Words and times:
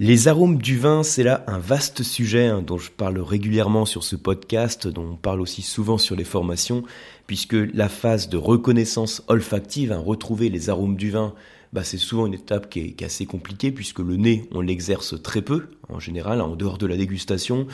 Les 0.00 0.28
arômes 0.28 0.58
du 0.58 0.78
vin, 0.78 1.02
c'est 1.02 1.24
là 1.24 1.42
un 1.48 1.58
vaste 1.58 2.04
sujet 2.04 2.46
hein, 2.46 2.62
dont 2.62 2.78
je 2.78 2.92
parle 2.92 3.18
régulièrement 3.18 3.84
sur 3.84 4.04
ce 4.04 4.14
podcast, 4.14 4.86
dont 4.86 5.14
on 5.14 5.16
parle 5.16 5.40
aussi 5.40 5.60
souvent 5.60 5.98
sur 5.98 6.14
les 6.14 6.22
formations, 6.22 6.84
puisque 7.26 7.56
la 7.74 7.88
phase 7.88 8.28
de 8.28 8.36
reconnaissance 8.36 9.24
olfactive, 9.26 9.90
hein, 9.90 9.98
retrouver 9.98 10.50
les 10.50 10.70
arômes 10.70 10.94
du 10.94 11.10
vin, 11.10 11.34
bah, 11.72 11.82
c'est 11.82 11.98
souvent 11.98 12.26
une 12.26 12.34
étape 12.34 12.70
qui 12.70 12.78
est, 12.78 12.92
qui 12.92 13.02
est, 13.02 13.08
assez 13.08 13.26
compliquée, 13.26 13.72
puisque 13.72 13.98
le 13.98 14.14
nez, 14.14 14.48
on 14.52 14.60
l'exerce 14.60 15.20
très 15.20 15.42
peu, 15.42 15.66
en 15.88 15.98
général, 15.98 16.42
en 16.42 16.54
dehors 16.54 16.78
de 16.78 16.86
la 16.86 16.96
dégustation. 16.96 17.66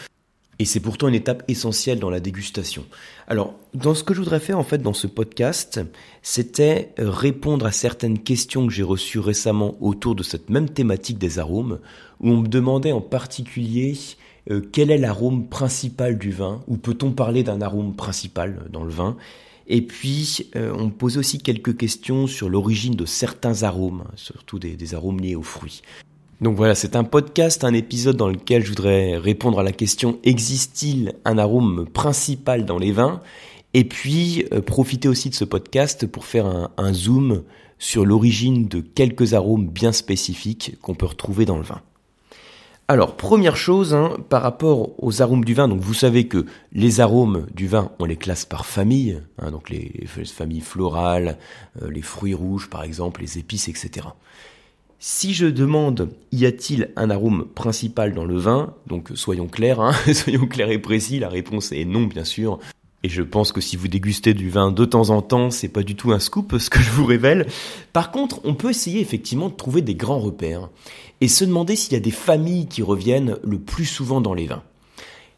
Et 0.59 0.65
c'est 0.65 0.81
pourtant 0.81 1.09
une 1.09 1.15
étape 1.15 1.43
essentielle 1.49 1.99
dans 1.99 2.11
la 2.11 2.21
dégustation. 2.21 2.85
Alors, 3.27 3.55
dans 3.75 3.95
ce 3.95 4.05
que 4.05 4.15
je 4.15 4.21
voudrais 4.21 4.41
faire 4.41 4.59
en 4.59 4.65
fait 4.65 4.79
dans 4.79 4.93
ce 4.93 5.07
podcast, 5.07 5.81
c'était 6.23 6.93
répondre 6.99 7.67
à 7.67 7.73
certaines 7.73 8.19
questions 8.19 8.67
que 8.67 8.73
j'ai 8.73 8.83
reçues 8.83 9.19
récemment 9.19 9.77
autour 9.81 10.15
de 10.15 10.23
cette 10.23 10.51
même 10.51 10.69
thématique 10.69 11.19
des 11.19 11.39
arômes, 11.39 11.81
où 12.21 12.31
on 12.31 12.37
me 12.39 12.49
demandait 12.49 12.93
en 12.93 13.01
particulier 13.01 13.97
euh, 14.51 14.61
quel 14.73 14.91
est 14.91 14.99
l'arôme 14.99 15.49
principal 15.49 16.19
du 16.19 16.31
vin, 16.31 16.63
ou 16.69 16.77
peut-on 16.77 17.13
parler 17.13 17.43
d'un 17.43 17.61
arôme 17.61 17.95
principal 17.95 18.67
dans 18.71 18.85
le 18.85 18.93
vin? 18.93 19.17
Et 19.67 19.81
puis, 19.81 20.51
euh, 20.57 20.75
on 20.79 20.87
me 20.87 20.91
posait 20.91 21.19
aussi 21.19 21.39
quelques 21.39 21.77
questions 21.77 22.27
sur 22.27 22.51
l'origine 22.51 22.95
de 22.95 23.07
certains 23.07 23.63
arômes, 23.63 24.05
surtout 24.15 24.59
des, 24.59 24.77
des 24.77 24.95
arômes 24.95 25.21
liés 25.21 25.37
aux 25.37 25.43
fruits. 25.43 25.83
Donc 26.41 26.57
voilà, 26.57 26.75
c'est 26.75 26.97
un 26.97 27.05
podcast, 27.05 27.65
un 27.65 27.75
épisode 27.75 28.17
dans 28.17 28.29
lequel 28.29 28.65
je 28.65 28.71
voudrais 28.71 29.17
répondre 29.17 29.61
à 29.61 29.63
la 29.63 29.73
question 29.73 30.19
existe-t-il 30.25 31.15
un 31.25 31.39
arôme 31.39 31.87
principal 31.87 32.65
dans 32.65 32.79
les 32.79 32.93
vins? 32.93 33.21
Et 33.73 33.85
puis 33.85 34.45
euh, 34.53 34.61
profiter 34.61 35.09
aussi 35.09 35.31
de 35.31 35.35
ce 35.35 35.45
podcast 35.45 36.07
pour 36.07 36.25
faire 36.25 36.71
un, 36.77 36.93
zoom 36.93 37.45
sur 37.79 38.05
l'origine 38.05 38.67
de 38.67 38.81
quelques 38.81 39.35
arômes 39.35 39.69
bien 39.69 39.93
spécifiques 39.93 40.77
qu'on 40.83 40.95
peut 40.95 41.07
retrouver 41.07 41.45
dans 41.45 41.57
le 41.57 41.63
vin. 41.63 41.81
Alors, 42.87 43.17
première 43.17 43.57
chose, 43.57 43.95
hein, 43.95 44.15
par 44.29 44.43
rapport 44.43 44.91
aux 45.03 45.23
arômes 45.23 45.45
du 45.45 45.55
vin, 45.55 45.69
donc 45.69 45.81
vous 45.81 45.95
savez 45.95 46.29
que 46.29 46.45
les 46.73 47.01
arômes 47.01 47.47
du 47.55 47.67
vin, 47.67 47.93
on 47.99 48.05
les 48.05 48.17
classe 48.17 48.45
par 48.45 48.67
famille, 48.67 49.23
hein, 49.39 49.51
donc 49.51 49.71
les, 49.71 49.91
les, 49.99 50.25
familles 50.27 50.61
florales, 50.61 51.39
euh, 51.81 51.91
les 51.91 52.03
fruits 52.03 52.35
rouges 52.35 52.69
par 52.69 52.83
exemple, 52.83 53.23
les 53.23 53.39
épices, 53.39 53.69
etc. 53.69 54.09
Si 55.07 55.35
je 55.35 55.45
demande 55.45 56.09
y 56.33 56.47
a-t-il 56.47 56.91
un 56.97 57.11
arôme 57.11 57.45
principal 57.55 58.15
dans 58.15 58.25
le 58.25 58.39
vin, 58.39 58.73
donc 58.87 59.11
soyons 59.15 59.49
clairs, 59.49 59.79
hein, 59.79 59.93
soyons 60.15 60.47
clairs 60.47 60.71
et 60.71 60.79
précis, 60.79 61.19
la 61.19 61.29
réponse 61.29 61.73
est 61.73 61.85
non 61.85 62.05
bien 62.05 62.25
sûr. 62.25 62.59
Et 63.03 63.11
je 63.11 63.21
pense 63.21 63.53
que 63.53 63.61
si 63.61 63.77
vous 63.77 63.87
dégustez 63.87 64.33
du 64.33 64.49
vin 64.49 64.73
de 64.73 64.85
temps 64.87 65.11
en 65.11 65.21
temps, 65.21 65.51
c'est 65.51 65.69
pas 65.69 65.83
du 65.83 65.95
tout 65.95 66.13
un 66.13 66.19
scoop 66.19 66.57
ce 66.59 66.71
que 66.71 66.81
je 66.81 66.91
vous 66.91 67.05
révèle. 67.05 67.47
Par 67.93 68.13
contre, 68.13 68.41
on 68.45 68.55
peut 68.55 68.71
essayer 68.71 69.03
effectivement 69.03 69.51
de 69.51 69.55
trouver 69.55 69.83
des 69.83 69.95
grands 69.95 70.21
repères 70.21 70.71
et 71.21 71.29
se 71.29 71.45
demander 71.45 71.77
s'il 71.77 71.93
y 71.93 71.97
a 71.97 72.01
des 72.01 72.11
familles 72.11 72.67
qui 72.67 72.81
reviennent 72.81 73.37
le 73.43 73.59
plus 73.59 73.85
souvent 73.85 74.23
dans 74.23 74.33
les 74.33 74.47
vins. 74.47 74.63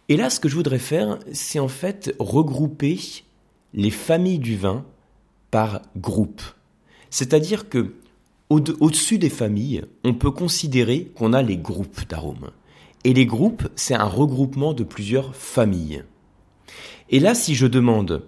Et 0.09 0.17
là, 0.17 0.31
ce 0.31 0.39
que 0.39 0.49
je 0.49 0.55
voudrais 0.55 0.79
faire, 0.79 1.19
c'est 1.33 1.59
en 1.59 1.67
fait 1.67 2.15
regrouper 2.21 3.01
les 3.75 3.91
familles 3.91 4.39
du 4.39 4.57
vin 4.57 4.85
par 5.51 5.83
groupe. 5.97 6.43
C'est-à-dire 7.11 7.69
que 7.69 7.95
au-dessus 8.49 9.19
des 9.19 9.31
familles, 9.31 9.83
on 10.05 10.15
peut 10.15 10.31
considérer 10.31 11.11
qu'on 11.15 11.33
a 11.33 11.43
les 11.43 11.57
groupes 11.57 12.09
d'arômes. 12.09 12.51
Et 13.05 13.13
les 13.13 13.27
groupes, 13.27 13.69
c'est 13.77 13.95
un 13.95 14.05
regroupement 14.05 14.73
de 14.73 14.85
plusieurs 14.85 15.35
familles. 15.35 16.05
Et 17.09 17.21
là, 17.21 17.35
si 17.35 17.55
je 17.55 17.67
demande, 17.67 18.25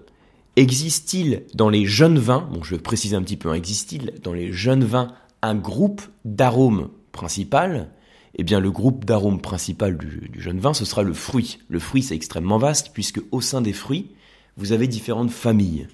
existe-t-il 0.56 1.44
dans 1.54 1.68
les 1.68 1.84
jeunes 1.84 2.18
vins, 2.18 2.48
bon 2.52 2.62
je 2.62 2.76
vais 2.76 2.80
préciser 2.80 3.16
un 3.16 3.22
petit 3.22 3.36
peu, 3.36 3.50
hein, 3.50 3.54
existe-t-il 3.54 4.14
dans 4.22 4.32
les 4.32 4.52
jeunes 4.52 4.84
vins 4.84 5.14
un 5.42 5.54
groupe 5.54 6.02
d'arômes 6.24 6.90
principal? 7.12 7.90
Eh 8.36 8.44
bien 8.44 8.60
le 8.60 8.70
groupe 8.70 9.04
d'arômes 9.04 9.40
principal 9.40 9.98
du, 9.98 10.28
du 10.28 10.40
jeune 10.40 10.60
vin, 10.60 10.74
ce 10.74 10.84
sera 10.84 11.02
le 11.02 11.14
fruit. 11.14 11.58
Le 11.68 11.80
fruit, 11.80 12.02
c'est 12.02 12.14
extrêmement 12.14 12.58
vaste, 12.58 12.90
puisque 12.92 13.20
au 13.32 13.40
sein 13.40 13.60
des 13.60 13.72
fruits, 13.72 14.12
vous 14.56 14.72
avez 14.72 14.86
différentes 14.86 15.30
familles. 15.30 15.88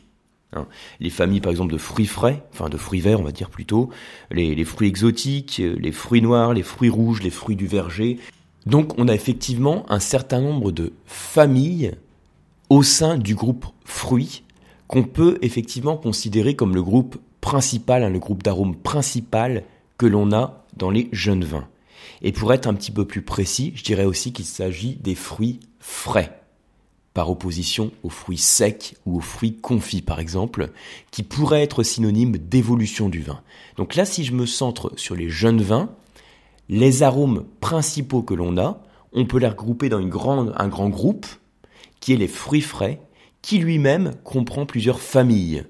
Hein. 0.53 0.67
Les 1.01 1.11
familles, 1.11 1.41
par 1.41 1.51
exemple, 1.51 1.73
de 1.73 1.79
fruits 1.79 2.07
frais, 2.07 2.43
enfin 2.53 2.69
de 2.69 2.77
fruits 2.77 3.01
verts, 3.01 3.21
on 3.21 3.25
va 3.25 3.33
dire 3.33 3.51
plutôt, 3.51 3.91
les, 4.31 4.65
fruits 4.65 4.89
exotiques, 4.89 5.59
les 5.59 5.93
fruits 5.93 6.23
noirs, 6.23 6.55
les 6.55 6.63
fruits 6.63 6.91
rouges, 6.91 7.23
les 7.23 7.31
fruits 7.31 7.57
du 7.57 7.67
verger. 7.67 8.19
Donc, 8.67 8.99
on 8.99 9.09
a 9.09 9.15
effectivement 9.15 9.85
un 9.91 10.01
certain 10.01 10.41
nombre 10.41 10.73
de 10.73 10.93
familles 11.07 11.93
au 12.71 12.83
sein 12.83 13.19
du 13.19 13.35
groupe 13.35 13.67
fruits 13.85 14.43
qu'on 14.87 15.03
peut 15.03 15.39
effectivement 15.43 15.97
considérer 15.97 16.55
comme 16.55 16.75
le 16.75 16.83
groupe 16.83 17.19
principal, 17.41 18.05
hein, 18.05 18.11
le 18.11 18.19
groupe 18.19 18.43
d'arômes 18.43 18.77
principal 18.77 19.65
que 19.99 20.07
l'on 20.07 20.33
a 20.33 20.65
dans 20.77 20.91
les 20.91 21.09
jeunes 21.13 21.45
vins. 21.45 21.69
Et 22.23 22.33
pour 22.33 22.53
être 22.53 22.67
un 22.67 22.75
petit 22.75 22.91
peu 22.91 23.05
plus 23.05 23.23
précis, 23.23 23.73
je 23.77 23.85
dirais 23.85 24.05
aussi 24.05 24.33
qu'il 24.33 24.45
s'agit 24.45 24.97
des 24.97 25.15
fruits 25.15 25.61
frais 25.79 26.44
par 27.15 27.31
opposition 27.31 27.93
aux 28.03 28.11
fruits 28.11 28.37
secs 28.37 28.97
ou 29.07 29.17
aux 29.17 29.21
fruits 29.21 29.57
confits 29.57 30.03
par 30.03 30.19
exemple, 30.19 30.71
qui 31.13 31.23
pourraient 31.23 31.63
être 31.63 31.85
synonymes 31.85 32.37
d'évolution 32.37 33.09
du 33.09 33.23
vin. 33.23 33.41
Donc 33.77 33.95
là, 33.95 34.05
si 34.05 34.25
je 34.25 34.33
me 34.33 34.47
centre 34.47 34.93
sur 34.97 35.15
les 35.15 35.31
jeunes 35.31 35.63
vins, 35.63 35.91
les 36.69 37.03
arômes 37.03 37.45
principaux 37.61 38.23
que 38.23 38.35
l'on 38.35 38.59
a, 38.59 38.83
on 39.13 39.27
peut 39.27 39.39
les 39.39 39.47
regrouper 39.47 39.89
dans 39.89 39.99
un 39.99 40.69
grand 40.69 40.89
groupe, 40.89 41.27
qui 42.01 42.13
est 42.13 42.17
les 42.17 42.29
fruits 42.29 42.61
frais, 42.61 43.01
qui 43.43 43.59
lui-même 43.59 44.13
comprend 44.25 44.67
plusieurs 44.67 45.01
familles. 45.01 45.65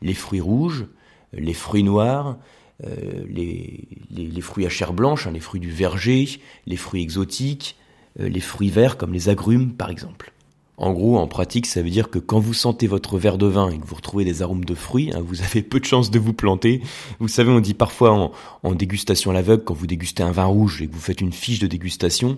Les 0.00 0.14
fruits 0.14 0.40
rouges, 0.40 0.86
les 1.32 1.52
fruits 1.52 1.82
noirs, 1.82 2.38
euh, 2.84 3.24
les, 3.28 4.40
fruits 4.40 4.66
à 4.66 4.68
chair 4.68 4.92
blanche, 4.92 5.26
hein, 5.26 5.32
les 5.32 5.40
fruits 5.40 5.60
du 5.60 5.70
verger, 5.70 6.40
les 6.66 6.76
fruits 6.76 7.02
exotiques, 7.02 7.76
euh, 8.20 8.28
les 8.28 8.40
fruits 8.40 8.70
verts 8.70 8.96
comme 8.96 9.12
les 9.12 9.28
agrumes 9.28 9.74
par 9.74 9.90
exemple. 9.90 10.32
En 10.78 10.92
gros, 10.92 11.16
en 11.16 11.26
pratique, 11.26 11.64
ça 11.64 11.80
veut 11.80 11.88
dire 11.88 12.10
que 12.10 12.18
quand 12.18 12.38
vous 12.38 12.52
sentez 12.52 12.86
votre 12.86 13.16
verre 13.16 13.38
de 13.38 13.46
vin 13.46 13.70
et 13.70 13.78
que 13.78 13.86
vous 13.86 13.94
retrouvez 13.94 14.26
des 14.26 14.42
arômes 14.42 14.64
de 14.64 14.74
fruits, 14.74 15.10
hein, 15.14 15.22
vous 15.26 15.40
avez 15.40 15.62
peu 15.62 15.80
de 15.80 15.86
chances 15.86 16.10
de 16.10 16.18
vous 16.18 16.34
planter. 16.34 16.82
Vous 17.18 17.28
savez, 17.28 17.50
on 17.50 17.60
dit 17.60 17.72
parfois 17.72 18.32
en, 18.62 18.74
dégustation 18.74 19.30
à 19.30 19.34
l'aveugle, 19.34 19.64
quand 19.64 19.72
vous 19.72 19.86
dégustez 19.86 20.22
un 20.22 20.32
vin 20.32 20.44
rouge 20.44 20.82
et 20.82 20.86
que 20.86 20.92
vous 20.92 21.00
faites 21.00 21.22
une 21.22 21.32
fiche 21.32 21.60
de 21.60 21.66
dégustation, 21.66 22.36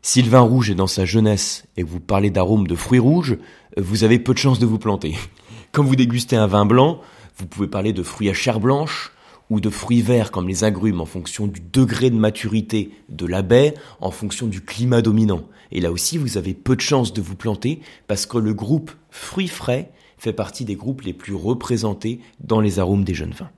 si 0.00 0.22
le 0.22 0.30
vin 0.30 0.40
rouge 0.40 0.70
est 0.70 0.74
dans 0.74 0.86
sa 0.86 1.04
jeunesse 1.04 1.64
et 1.76 1.82
que 1.82 1.88
vous 1.88 2.00
parlez 2.00 2.30
d'arômes 2.30 2.66
de 2.66 2.76
fruits 2.76 2.98
rouges, 2.98 3.36
vous 3.76 4.04
avez 4.04 4.18
peu 4.18 4.32
de 4.32 4.38
chances 4.38 4.58
de 4.58 4.66
vous 4.66 4.78
planter. 4.78 5.14
Quand 5.72 5.84
vous 5.84 5.96
dégustez 5.96 6.36
un 6.36 6.46
vin 6.46 6.64
blanc, 6.64 7.00
vous 7.36 7.46
pouvez 7.46 7.66
parler 7.66 7.92
de 7.92 8.02
fruits 8.02 8.30
à 8.30 8.34
chair 8.34 8.58
blanche, 8.58 9.12
ou 9.50 9.60
de 9.60 9.70
fruits 9.70 10.02
verts 10.02 10.30
comme 10.30 10.48
les 10.48 10.64
agrumes 10.64 11.00
en 11.00 11.06
fonction 11.06 11.46
du 11.46 11.60
degré 11.60 12.10
de 12.10 12.16
maturité 12.16 12.90
de 13.08 13.26
la 13.26 13.42
baie, 13.42 13.74
en 14.00 14.10
fonction 14.10 14.46
du 14.46 14.60
climat 14.60 15.02
dominant. 15.02 15.44
Et 15.72 15.80
là 15.80 15.92
aussi, 15.92 16.18
vous 16.18 16.36
avez 16.36 16.54
peu 16.54 16.76
de 16.76 16.80
chances 16.80 17.12
de 17.12 17.20
vous 17.20 17.36
planter 17.36 17.80
parce 18.06 18.26
que 18.26 18.38
le 18.38 18.54
groupe 18.54 18.90
fruits 19.10 19.48
frais 19.48 19.90
fait 20.18 20.32
partie 20.32 20.64
des 20.64 20.76
groupes 20.76 21.02
les 21.02 21.12
plus 21.12 21.34
représentés 21.34 22.20
dans 22.40 22.60
les 22.60 22.78
arômes 22.78 23.04
des 23.04 23.14
jeunes 23.14 23.32
vins. 23.32 23.50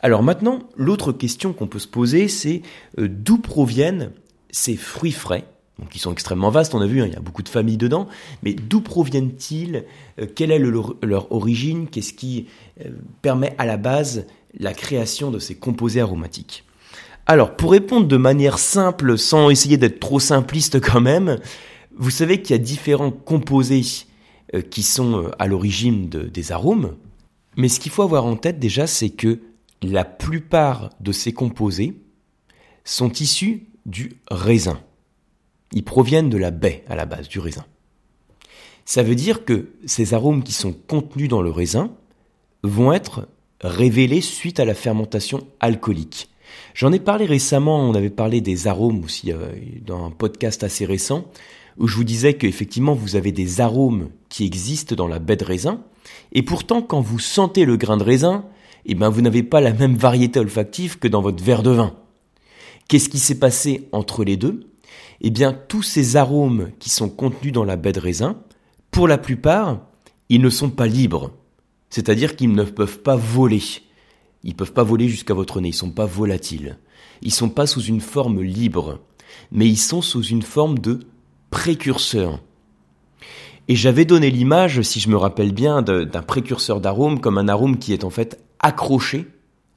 Alors 0.00 0.22
maintenant, 0.22 0.60
l'autre 0.76 1.12
question 1.12 1.52
qu'on 1.52 1.66
peut 1.66 1.80
se 1.80 1.88
poser, 1.88 2.28
c'est 2.28 2.62
euh, 2.98 3.08
d'où 3.08 3.38
proviennent 3.38 4.12
ces 4.50 4.76
fruits 4.76 5.12
frais? 5.12 5.44
Donc 5.78 5.94
ils 5.94 6.00
sont 6.00 6.12
extrêmement 6.12 6.50
vastes, 6.50 6.74
on 6.74 6.80
a 6.80 6.86
vu, 6.86 7.02
hein, 7.02 7.06
il 7.06 7.12
y 7.12 7.16
a 7.16 7.20
beaucoup 7.20 7.42
de 7.42 7.48
familles 7.48 7.76
dedans, 7.76 8.08
mais 8.42 8.52
d'où 8.54 8.80
proviennent-ils? 8.80 9.84
Euh, 10.20 10.26
Quelle 10.32 10.50
est 10.50 10.58
le, 10.58 10.72
leur 11.02 11.32
origine? 11.32 11.88
Qu'est-ce 11.88 12.12
qui 12.12 12.46
euh, 12.84 12.90
permet 13.22 13.54
à 13.58 13.66
la 13.66 13.76
base 13.76 14.26
la 14.58 14.74
création 14.74 15.30
de 15.30 15.38
ces 15.38 15.54
composés 15.54 16.00
aromatiques 16.00 16.64
Alors, 17.26 17.56
pour 17.56 17.72
répondre 17.72 18.06
de 18.06 18.16
manière 18.16 18.58
simple, 18.58 19.18
sans 19.18 19.50
essayer 19.50 19.76
d'être 19.76 20.00
trop 20.00 20.20
simpliste 20.20 20.80
quand 20.84 21.00
même, 21.00 21.38
vous 21.96 22.10
savez 22.10 22.40
qu'il 22.40 22.56
y 22.56 22.58
a 22.58 22.62
différents 22.62 23.10
composés 23.10 23.82
euh, 24.54 24.62
qui 24.62 24.82
sont 24.82 25.24
euh, 25.24 25.30
à 25.38 25.46
l'origine 25.46 26.08
de, 26.08 26.22
des 26.22 26.52
arômes, 26.52 26.96
mais 27.56 27.68
ce 27.68 27.80
qu'il 27.80 27.92
faut 27.92 28.02
avoir 28.02 28.24
en 28.24 28.36
tête 28.36 28.58
déjà, 28.58 28.86
c'est 28.86 29.10
que 29.10 29.40
la 29.82 30.04
plupart 30.04 30.90
de 31.00 31.12
ces 31.12 31.32
composés 31.32 32.00
sont 32.84 33.12
issus 33.12 33.66
du 33.84 34.16
raisin. 34.30 34.80
Ils 35.72 35.84
proviennent 35.84 36.30
de 36.30 36.38
la 36.38 36.50
baie 36.50 36.84
à 36.88 36.96
la 36.96 37.04
base, 37.04 37.28
du 37.28 37.38
raisin. 37.38 37.64
Ça 38.84 39.02
veut 39.02 39.14
dire 39.14 39.44
que 39.44 39.70
ces 39.84 40.14
arômes 40.14 40.42
qui 40.42 40.52
sont 40.52 40.72
contenus 40.72 41.28
dans 41.28 41.42
le 41.42 41.50
raisin 41.50 41.90
vont 42.62 42.92
être 42.92 43.28
révélés 43.60 44.20
suite 44.20 44.60
à 44.60 44.64
la 44.64 44.74
fermentation 44.74 45.46
alcoolique. 45.60 46.28
J'en 46.74 46.92
ai 46.92 47.00
parlé 47.00 47.26
récemment, 47.26 47.80
on 47.80 47.94
avait 47.94 48.10
parlé 48.10 48.40
des 48.40 48.66
arômes 48.66 49.04
aussi 49.04 49.32
euh, 49.32 49.52
dans 49.84 50.04
un 50.04 50.10
podcast 50.10 50.62
assez 50.64 50.84
récent, 50.84 51.26
où 51.76 51.86
je 51.86 51.96
vous 51.96 52.04
disais 52.04 52.34
qu'effectivement 52.34 52.94
vous 52.94 53.16
avez 53.16 53.32
des 53.32 53.60
arômes 53.60 54.10
qui 54.28 54.44
existent 54.44 54.94
dans 54.94 55.08
la 55.08 55.18
baie 55.18 55.36
de 55.36 55.44
raisin, 55.44 55.82
et 56.32 56.42
pourtant 56.42 56.82
quand 56.82 57.00
vous 57.00 57.18
sentez 57.18 57.64
le 57.64 57.76
grain 57.76 57.96
de 57.96 58.04
raisin, 58.04 58.44
eh 58.86 58.94
ben 58.94 59.08
vous 59.08 59.20
n'avez 59.20 59.42
pas 59.42 59.60
la 59.60 59.72
même 59.72 59.96
variété 59.96 60.40
olfactive 60.40 60.98
que 60.98 61.08
dans 61.08 61.20
votre 61.20 61.42
verre 61.42 61.62
de 61.62 61.70
vin. 61.70 61.94
Qu'est-ce 62.88 63.08
qui 63.08 63.18
s'est 63.18 63.38
passé 63.38 63.88
entre 63.92 64.24
les 64.24 64.36
deux? 64.36 64.70
Eh 65.20 65.30
bien 65.30 65.52
tous 65.52 65.82
ces 65.82 66.16
arômes 66.16 66.70
qui 66.78 66.90
sont 66.90 67.10
contenus 67.10 67.52
dans 67.52 67.64
la 67.64 67.76
baie 67.76 67.92
de 67.92 68.00
raisin, 68.00 68.38
pour 68.90 69.08
la 69.08 69.18
plupart, 69.18 69.80
ils 70.28 70.40
ne 70.40 70.50
sont 70.50 70.70
pas 70.70 70.86
libres. 70.86 71.32
C'est-à-dire 71.90 72.36
qu'ils 72.36 72.52
ne 72.52 72.64
peuvent 72.64 73.00
pas 73.00 73.16
voler. 73.16 73.62
Ils 74.44 74.54
peuvent 74.54 74.72
pas 74.72 74.82
voler 74.82 75.08
jusqu'à 75.08 75.34
votre 75.34 75.60
nez, 75.60 75.68
ils 75.68 75.74
sont 75.74 75.90
pas 75.90 76.06
volatiles. 76.06 76.78
Ils 77.22 77.32
sont 77.32 77.48
pas 77.48 77.66
sous 77.66 77.82
une 77.82 78.00
forme 78.00 78.42
libre, 78.42 79.00
mais 79.50 79.66
ils 79.66 79.78
sont 79.78 80.02
sous 80.02 80.22
une 80.22 80.42
forme 80.42 80.78
de 80.78 81.00
précurseur. 81.50 82.40
Et 83.68 83.76
j'avais 83.76 84.04
donné 84.04 84.30
l'image, 84.30 84.80
si 84.82 85.00
je 85.00 85.10
me 85.10 85.16
rappelle 85.16 85.52
bien, 85.52 85.82
d'un 85.82 86.22
précurseur 86.22 86.80
d'arôme 86.80 87.20
comme 87.20 87.36
un 87.36 87.48
arôme 87.48 87.78
qui 87.78 87.92
est 87.92 88.04
en 88.04 88.10
fait 88.10 88.42
accroché 88.60 89.26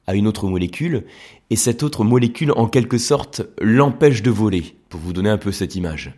à 0.08 0.16
une 0.16 0.28
autre 0.28 0.48
molécule, 0.48 1.06
et 1.50 1.56
cette 1.56 1.84
autre 1.84 2.04
molécule, 2.04 2.54
en 2.56 2.68
quelque 2.68 2.98
sorte, 2.98 3.42
l'empêche 3.60 4.24
de 4.24 4.32
voler, 4.32 4.76
pour 4.90 5.00
vous 5.00 5.14
donner 5.14 5.30
un 5.30 5.38
peu 5.38 5.52
cette 5.52 5.76
image. 5.76 6.14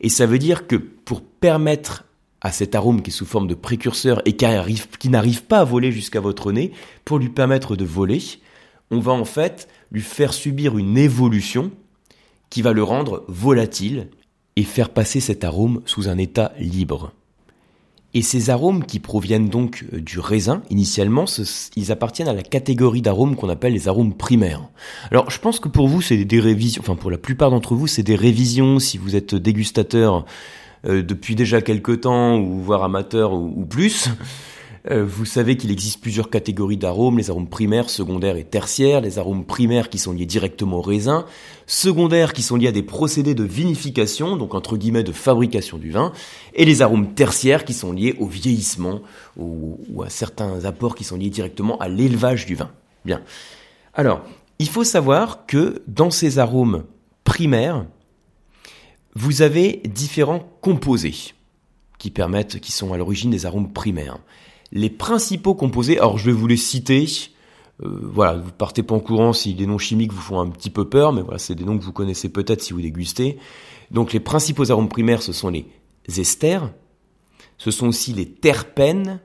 Et 0.00 0.08
ça 0.08 0.26
veut 0.26 0.38
dire 0.38 0.66
que 0.66 0.76
pour 0.76 1.22
permettre 1.22 2.04
à 2.42 2.52
cet 2.52 2.74
arôme 2.74 3.02
qui 3.02 3.10
est 3.10 3.14
sous 3.14 3.24
forme 3.24 3.46
de 3.46 3.54
précurseur 3.54 4.20
et 4.26 4.36
qui 4.36 5.08
n'arrive 5.08 5.44
pas 5.44 5.60
à 5.60 5.64
voler 5.64 5.92
jusqu'à 5.92 6.20
votre 6.20 6.52
nez, 6.52 6.72
pour 7.04 7.18
lui 7.18 7.28
permettre 7.28 7.76
de 7.76 7.84
voler, 7.84 8.20
on 8.90 8.98
va 8.98 9.12
en 9.12 9.24
fait 9.24 9.68
lui 9.90 10.02
faire 10.02 10.34
subir 10.34 10.76
une 10.76 10.98
évolution 10.98 11.70
qui 12.50 12.60
va 12.60 12.72
le 12.72 12.82
rendre 12.82 13.24
volatile 13.28 14.08
et 14.56 14.64
faire 14.64 14.90
passer 14.90 15.20
cet 15.20 15.44
arôme 15.44 15.80
sous 15.86 16.08
un 16.08 16.18
état 16.18 16.52
libre. 16.58 17.12
Et 18.14 18.20
ces 18.20 18.50
arômes 18.50 18.84
qui 18.84 18.98
proviennent 18.98 19.48
donc 19.48 19.86
euh, 19.92 20.00
du 20.00 20.18
raisin, 20.18 20.62
initialement, 20.68 21.24
ils 21.76 21.92
appartiennent 21.92 22.28
à 22.28 22.34
la 22.34 22.42
catégorie 22.42 23.00
d'arômes 23.00 23.36
qu'on 23.36 23.48
appelle 23.48 23.72
les 23.72 23.88
arômes 23.88 24.14
primaires. 24.14 24.68
Alors, 25.10 25.30
je 25.30 25.38
pense 25.38 25.60
que 25.60 25.68
pour 25.68 25.88
vous, 25.88 26.02
c'est 26.02 26.22
des 26.26 26.40
révisions, 26.40 26.82
enfin 26.82 26.94
pour 26.94 27.10
la 27.10 27.16
plupart 27.16 27.50
d'entre 27.50 27.74
vous, 27.74 27.86
c'est 27.86 28.02
des 28.02 28.16
révisions 28.16 28.78
si 28.78 28.98
vous 28.98 29.16
êtes 29.16 29.34
dégustateur 29.34 30.26
depuis 30.84 31.34
déjà 31.34 31.60
quelques 31.60 32.02
temps, 32.02 32.38
ou 32.38 32.60
voire 32.60 32.82
amateur 32.82 33.32
ou 33.32 33.64
plus. 33.64 34.08
Euh, 34.90 35.04
vous 35.06 35.24
savez 35.24 35.56
qu'il 35.56 35.70
existe 35.70 36.00
plusieurs 36.00 36.28
catégories 36.28 36.76
d'arômes, 36.76 37.18
les 37.18 37.30
arômes 37.30 37.48
primaires, 37.48 37.88
secondaires 37.88 38.36
et 38.36 38.44
tertiaires, 38.44 39.00
les 39.00 39.18
arômes 39.18 39.44
primaires 39.44 39.88
qui 39.88 39.98
sont 39.98 40.12
liés 40.12 40.26
directement 40.26 40.78
au 40.78 40.82
raisin, 40.82 41.24
secondaires 41.66 42.32
qui 42.32 42.42
sont 42.42 42.56
liés 42.56 42.68
à 42.68 42.72
des 42.72 42.82
procédés 42.82 43.34
de 43.34 43.44
vinification, 43.44 44.36
donc 44.36 44.54
entre 44.54 44.76
guillemets 44.76 45.04
de 45.04 45.12
fabrication 45.12 45.78
du 45.78 45.92
vin, 45.92 46.12
et 46.54 46.64
les 46.64 46.82
arômes 46.82 47.14
tertiaires 47.14 47.64
qui 47.64 47.74
sont 47.74 47.92
liés 47.92 48.16
au 48.18 48.26
vieillissement 48.26 49.00
ou, 49.36 49.78
ou 49.88 50.02
à 50.02 50.10
certains 50.10 50.64
apports 50.64 50.96
qui 50.96 51.04
sont 51.04 51.16
liés 51.16 51.30
directement 51.30 51.78
à 51.78 51.88
l'élevage 51.88 52.46
du 52.46 52.56
vin. 52.56 52.70
Bien. 53.04 53.22
Alors, 53.94 54.22
il 54.58 54.68
faut 54.68 54.84
savoir 54.84 55.46
que 55.46 55.82
dans 55.86 56.10
ces 56.10 56.40
arômes 56.40 56.84
primaires, 57.22 57.84
vous 59.14 59.42
avez 59.42 59.82
différents 59.84 60.48
composés 60.60 61.34
qui 61.98 62.10
permettent, 62.10 62.60
qui 62.60 62.72
sont 62.72 62.92
à 62.92 62.96
l'origine 62.96 63.30
des 63.30 63.46
arômes 63.46 63.72
primaires 63.72 64.18
les 64.72 64.90
principaux 64.90 65.54
composés, 65.54 65.98
alors 65.98 66.18
je 66.18 66.26
vais 66.26 66.32
vous 66.32 66.46
les 66.46 66.56
citer, 66.56 67.06
euh, 67.82 68.00
voilà, 68.02 68.38
vous 68.38 68.50
partez 68.50 68.82
pas 68.82 68.94
en 68.94 69.00
courant 69.00 69.32
si 69.32 69.52
les 69.52 69.66
noms 69.66 69.78
chimiques 69.78 70.12
vous 70.12 70.20
font 70.20 70.40
un 70.40 70.48
petit 70.48 70.70
peu 70.70 70.88
peur, 70.88 71.12
mais 71.12 71.20
voilà, 71.20 71.38
c'est 71.38 71.54
des 71.54 71.64
noms 71.64 71.78
que 71.78 71.84
vous 71.84 71.92
connaissez 71.92 72.30
peut-être 72.30 72.62
si 72.62 72.72
vous 72.72 72.80
dégustez. 72.80 73.38
Donc 73.90 74.12
les 74.14 74.20
principaux 74.20 74.70
arômes 74.70 74.88
primaires, 74.88 75.22
ce 75.22 75.32
sont 75.32 75.50
les 75.50 75.66
esters, 76.06 76.72
ce 77.58 77.70
sont 77.70 77.88
aussi 77.88 78.14
les 78.14 78.26
terpènes, 78.26 79.20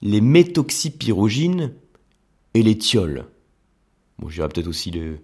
les 0.00 0.20
méthoxypyrogynes 0.20 1.72
et 2.54 2.62
les 2.62 2.78
thiols. 2.78 3.26
Bon, 4.18 4.28
je 4.28 4.42
peut-être 4.42 4.68
aussi 4.68 4.92
le, 4.92 5.18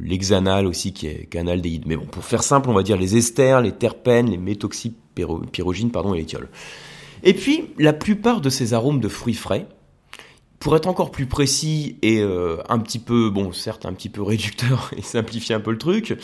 l'hexanal 0.00 0.66
aussi 0.66 0.92
qui 0.92 1.06
est 1.06 1.26
canaldéhyde. 1.26 1.84
Mais 1.86 1.96
bon, 1.96 2.06
pour 2.06 2.24
faire 2.24 2.42
simple, 2.42 2.70
on 2.70 2.74
va 2.74 2.82
dire 2.82 2.96
les 2.96 3.16
esters, 3.16 3.60
les 3.60 3.72
terpènes, 3.72 4.30
les 4.30 4.38
méthoxypyrogynes, 4.38 5.90
pardon, 5.90 6.14
et 6.14 6.18
les 6.18 6.24
thiols. 6.24 6.48
Et 7.22 7.34
puis, 7.34 7.70
la 7.78 7.92
plupart 7.92 8.40
de 8.40 8.50
ces 8.50 8.74
arômes 8.74 9.00
de 9.00 9.08
fruits 9.08 9.34
frais, 9.34 9.66
pour 10.58 10.76
être 10.76 10.86
encore 10.86 11.10
plus 11.10 11.26
précis 11.26 11.96
et 12.02 12.20
euh, 12.20 12.58
un 12.68 12.78
petit 12.78 13.00
peu, 13.00 13.30
bon, 13.30 13.52
certes 13.52 13.84
un 13.84 13.92
petit 13.92 14.08
peu 14.08 14.22
réducteur 14.22 14.90
et 14.96 15.02
simplifier 15.02 15.54
un 15.54 15.60
peu 15.60 15.72
le 15.72 15.78
truc, 15.78 16.16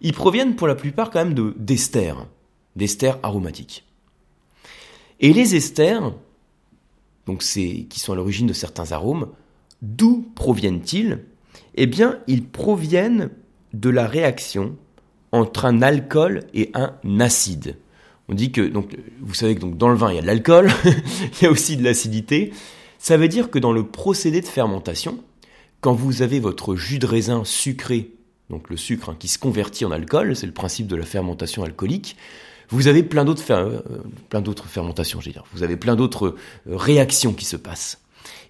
ils 0.00 0.12
proviennent 0.12 0.56
pour 0.56 0.66
la 0.66 0.74
plupart 0.74 1.10
quand 1.10 1.18
même 1.18 1.34
de 1.34 1.54
d'esters, 1.58 2.26
d'esters 2.76 3.18
aromatiques. 3.22 3.84
Et 5.20 5.32
les 5.32 5.54
esters, 5.54 6.12
donc 7.26 7.42
c'est 7.42 7.86
qui 7.88 8.00
sont 8.00 8.12
à 8.12 8.16
l'origine 8.16 8.46
de 8.46 8.52
certains 8.52 8.92
arômes, 8.92 9.28
d'où 9.82 10.30
proviennent-ils 10.34 11.20
Eh 11.74 11.86
bien, 11.86 12.18
ils 12.26 12.44
proviennent 12.44 13.30
de 13.72 13.90
la 13.90 14.06
réaction 14.06 14.76
entre 15.32 15.64
un 15.64 15.82
alcool 15.82 16.44
et 16.54 16.70
un 16.74 16.94
acide. 17.20 17.76
On 18.28 18.34
dit 18.34 18.52
que, 18.52 18.62
donc, 18.62 18.96
vous 19.20 19.34
savez 19.34 19.54
que 19.54 19.60
donc, 19.60 19.76
dans 19.76 19.88
le 19.88 19.96
vin, 19.96 20.10
il 20.10 20.16
y 20.16 20.18
a 20.18 20.22
de 20.22 20.26
l'alcool, 20.26 20.70
il 20.84 21.44
y 21.44 21.46
a 21.46 21.50
aussi 21.50 21.76
de 21.76 21.82
l'acidité. 21.82 22.52
Ça 22.98 23.16
veut 23.16 23.28
dire 23.28 23.50
que 23.50 23.58
dans 23.58 23.72
le 23.72 23.84
procédé 23.84 24.40
de 24.40 24.46
fermentation, 24.46 25.18
quand 25.80 25.92
vous 25.92 26.22
avez 26.22 26.40
votre 26.40 26.76
jus 26.76 26.98
de 26.98 27.06
raisin 27.06 27.42
sucré, 27.44 28.12
donc 28.48 28.70
le 28.70 28.76
sucre 28.76 29.10
hein, 29.10 29.16
qui 29.18 29.28
se 29.28 29.38
convertit 29.38 29.84
en 29.84 29.90
alcool, 29.90 30.34
c'est 30.36 30.46
le 30.46 30.52
principe 30.52 30.86
de 30.86 30.96
la 30.96 31.04
fermentation 31.04 31.64
alcoolique, 31.64 32.16
vous 32.70 32.86
avez 32.86 33.02
plein 33.02 33.24
d'autres, 33.24 33.44
euh, 33.50 33.80
fermentations, 34.66 35.20
je 35.20 35.30
dire. 35.30 35.44
Vous 35.52 35.62
avez 35.62 35.76
plein 35.76 35.96
d'autres 35.96 36.36
euh, 36.68 36.76
réactions 36.76 37.32
qui 37.32 37.44
se 37.44 37.56
passent. 37.56 38.00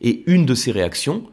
Et 0.01 0.23
une 0.27 0.47
de 0.47 0.55
ces 0.55 0.71
réactions, 0.71 1.25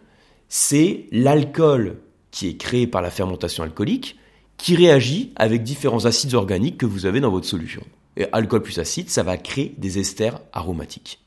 c'est 0.54 1.06
l'alcool 1.14 2.02
qui 2.30 2.50
est 2.50 2.58
créé 2.58 2.86
par 2.86 3.02
la 3.02 3.10
fermentation 3.10 3.64
alcoolique, 3.64 4.18
qui 4.58 4.76
réagit 4.76 5.32
avec 5.38 5.64
différents 5.64 6.04
acides 6.04 6.34
organiques 6.34 6.78
que 6.78 6.86
vous 6.86 7.06
avez 7.06 7.22
dans 7.22 7.32
votre 7.32 7.48
solution 7.48 7.82
et 8.18 8.26
alcool 8.34 8.62
plus 8.62 8.78
acide, 8.78 9.10
ça 9.10 9.24
va 9.24 9.38
créer 9.38 9.74
des 9.78 9.98
esters 9.98 10.42
aromatiques. 10.52 11.20